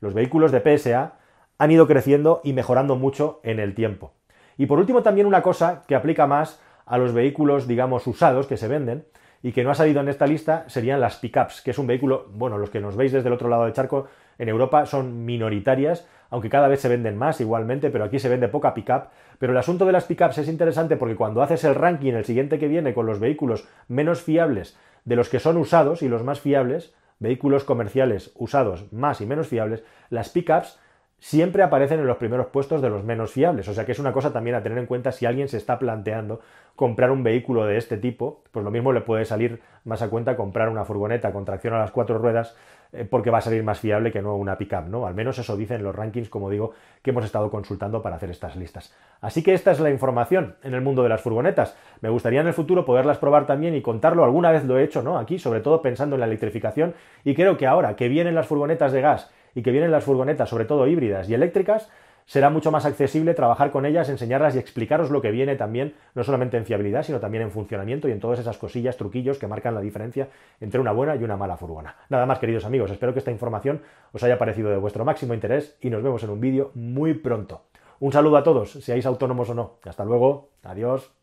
los 0.00 0.12
vehículos 0.12 0.52
de 0.52 0.60
PSA 0.60 1.14
han 1.56 1.70
ido 1.70 1.86
creciendo 1.86 2.42
y 2.44 2.52
mejorando 2.52 2.96
mucho 2.96 3.40
en 3.44 3.60
el 3.60 3.74
tiempo. 3.74 4.12
Y 4.58 4.66
por 4.66 4.78
último 4.78 5.02
también 5.02 5.26
una 5.26 5.40
cosa 5.40 5.84
que 5.88 5.94
aplica 5.94 6.26
más 6.26 6.60
a 6.84 6.98
los 6.98 7.14
vehículos, 7.14 7.66
digamos, 7.66 8.06
usados 8.06 8.46
que 8.46 8.58
se 8.58 8.68
venden, 8.68 9.06
y 9.42 9.52
que 9.52 9.64
no 9.64 9.70
ha 9.70 9.74
salido 9.74 10.00
en 10.00 10.08
esta 10.08 10.26
lista 10.26 10.64
serían 10.68 11.00
las 11.00 11.16
pickups, 11.16 11.62
que 11.62 11.72
es 11.72 11.78
un 11.78 11.86
vehículo, 11.86 12.28
bueno, 12.32 12.58
los 12.58 12.70
que 12.70 12.80
nos 12.80 12.96
veis 12.96 13.12
desde 13.12 13.28
el 13.28 13.34
otro 13.34 13.48
lado 13.48 13.64
del 13.64 13.72
charco 13.72 14.08
en 14.38 14.48
Europa 14.48 14.86
son 14.86 15.24
minoritarias, 15.24 16.06
aunque 16.30 16.48
cada 16.48 16.68
vez 16.68 16.80
se 16.80 16.88
venden 16.88 17.18
más 17.18 17.40
igualmente, 17.40 17.90
pero 17.90 18.04
aquí 18.04 18.18
se 18.18 18.28
vende 18.28 18.48
poca 18.48 18.72
pickup. 18.72 19.08
Pero 19.38 19.52
el 19.52 19.58
asunto 19.58 19.84
de 19.84 19.92
las 19.92 20.04
pickups 20.04 20.38
es 20.38 20.48
interesante 20.48 20.96
porque 20.96 21.16
cuando 21.16 21.42
haces 21.42 21.64
el 21.64 21.74
ranking, 21.74 22.12
el 22.12 22.24
siguiente 22.24 22.58
que 22.58 22.68
viene 22.68 22.94
con 22.94 23.06
los 23.06 23.20
vehículos 23.20 23.68
menos 23.88 24.22
fiables 24.22 24.78
de 25.04 25.16
los 25.16 25.28
que 25.28 25.40
son 25.40 25.56
usados 25.56 26.02
y 26.02 26.08
los 26.08 26.22
más 26.22 26.40
fiables, 26.40 26.94
vehículos 27.18 27.64
comerciales 27.64 28.32
usados 28.36 28.92
más 28.92 29.20
y 29.20 29.26
menos 29.26 29.48
fiables, 29.48 29.82
las 30.10 30.28
pickups 30.28 30.78
siempre 31.22 31.62
aparecen 31.62 32.00
en 32.00 32.06
los 32.08 32.16
primeros 32.16 32.48
puestos 32.48 32.82
de 32.82 32.90
los 32.90 33.04
menos 33.04 33.30
fiables. 33.30 33.68
O 33.68 33.74
sea 33.74 33.86
que 33.86 33.92
es 33.92 34.00
una 34.00 34.12
cosa 34.12 34.32
también 34.32 34.56
a 34.56 34.62
tener 34.64 34.76
en 34.78 34.86
cuenta 34.86 35.12
si 35.12 35.24
alguien 35.24 35.46
se 35.46 35.56
está 35.56 35.78
planteando 35.78 36.40
comprar 36.74 37.12
un 37.12 37.22
vehículo 37.22 37.64
de 37.64 37.76
este 37.76 37.96
tipo, 37.96 38.42
pues 38.50 38.64
lo 38.64 38.72
mismo 38.72 38.92
le 38.92 39.02
puede 39.02 39.24
salir 39.24 39.60
más 39.84 40.02
a 40.02 40.10
cuenta 40.10 40.36
comprar 40.36 40.68
una 40.68 40.84
furgoneta 40.84 41.32
con 41.32 41.44
tracción 41.44 41.74
a 41.74 41.78
las 41.78 41.92
cuatro 41.92 42.18
ruedas 42.18 42.56
eh, 42.92 43.06
porque 43.08 43.30
va 43.30 43.38
a 43.38 43.40
salir 43.40 43.62
más 43.62 43.78
fiable 43.78 44.10
que 44.10 44.20
no 44.20 44.34
una 44.34 44.58
pickup, 44.58 44.88
¿no? 44.88 45.06
Al 45.06 45.14
menos 45.14 45.38
eso 45.38 45.56
dicen 45.56 45.84
los 45.84 45.94
rankings, 45.94 46.28
como 46.28 46.50
digo, 46.50 46.72
que 47.02 47.10
hemos 47.10 47.24
estado 47.24 47.52
consultando 47.52 48.02
para 48.02 48.16
hacer 48.16 48.30
estas 48.30 48.56
listas. 48.56 48.92
Así 49.20 49.44
que 49.44 49.54
esta 49.54 49.70
es 49.70 49.78
la 49.78 49.90
información 49.90 50.56
en 50.64 50.74
el 50.74 50.80
mundo 50.80 51.04
de 51.04 51.08
las 51.08 51.20
furgonetas. 51.20 51.76
Me 52.00 52.08
gustaría 52.08 52.40
en 52.40 52.48
el 52.48 52.52
futuro 52.52 52.84
poderlas 52.84 53.18
probar 53.18 53.46
también 53.46 53.76
y 53.76 53.80
contarlo. 53.80 54.24
Alguna 54.24 54.50
vez 54.50 54.64
lo 54.64 54.76
he 54.76 54.82
hecho, 54.82 55.02
¿no? 55.02 55.18
Aquí, 55.18 55.38
sobre 55.38 55.60
todo 55.60 55.82
pensando 55.82 56.16
en 56.16 56.20
la 56.20 56.26
electrificación. 56.26 56.94
Y 57.22 57.36
creo 57.36 57.56
que 57.56 57.68
ahora 57.68 57.94
que 57.94 58.08
vienen 58.08 58.34
las 58.34 58.48
furgonetas 58.48 58.90
de 58.90 59.02
gas 59.02 59.30
y 59.54 59.62
que 59.62 59.70
vienen 59.70 59.90
las 59.90 60.04
furgonetas, 60.04 60.48
sobre 60.48 60.64
todo 60.64 60.86
híbridas 60.86 61.28
y 61.28 61.34
eléctricas, 61.34 61.90
será 62.26 62.50
mucho 62.50 62.70
más 62.70 62.84
accesible 62.84 63.34
trabajar 63.34 63.70
con 63.70 63.84
ellas, 63.86 64.08
enseñarlas 64.08 64.54
y 64.54 64.58
explicaros 64.58 65.10
lo 65.10 65.20
que 65.20 65.30
viene 65.30 65.56
también, 65.56 65.94
no 66.14 66.24
solamente 66.24 66.56
en 66.56 66.64
fiabilidad, 66.64 67.02
sino 67.02 67.20
también 67.20 67.42
en 67.42 67.50
funcionamiento 67.50 68.08
y 68.08 68.12
en 68.12 68.20
todas 68.20 68.38
esas 68.38 68.58
cosillas, 68.58 68.96
truquillos 68.96 69.38
que 69.38 69.48
marcan 69.48 69.74
la 69.74 69.80
diferencia 69.80 70.28
entre 70.60 70.80
una 70.80 70.92
buena 70.92 71.16
y 71.16 71.24
una 71.24 71.36
mala 71.36 71.56
furgona. 71.56 71.96
Nada 72.08 72.26
más, 72.26 72.38
queridos 72.38 72.64
amigos, 72.64 72.90
espero 72.90 73.12
que 73.12 73.18
esta 73.18 73.30
información 73.30 73.82
os 74.12 74.22
haya 74.22 74.38
parecido 74.38 74.70
de 74.70 74.76
vuestro 74.76 75.04
máximo 75.04 75.34
interés 75.34 75.76
y 75.80 75.90
nos 75.90 76.02
vemos 76.02 76.22
en 76.22 76.30
un 76.30 76.40
vídeo 76.40 76.70
muy 76.74 77.14
pronto. 77.14 77.62
Un 78.00 78.12
saludo 78.12 78.36
a 78.36 78.42
todos, 78.42 78.72
seáis 78.72 79.06
autónomos 79.06 79.50
o 79.50 79.54
no. 79.54 79.78
Hasta 79.84 80.04
luego, 80.04 80.50
adiós. 80.62 81.21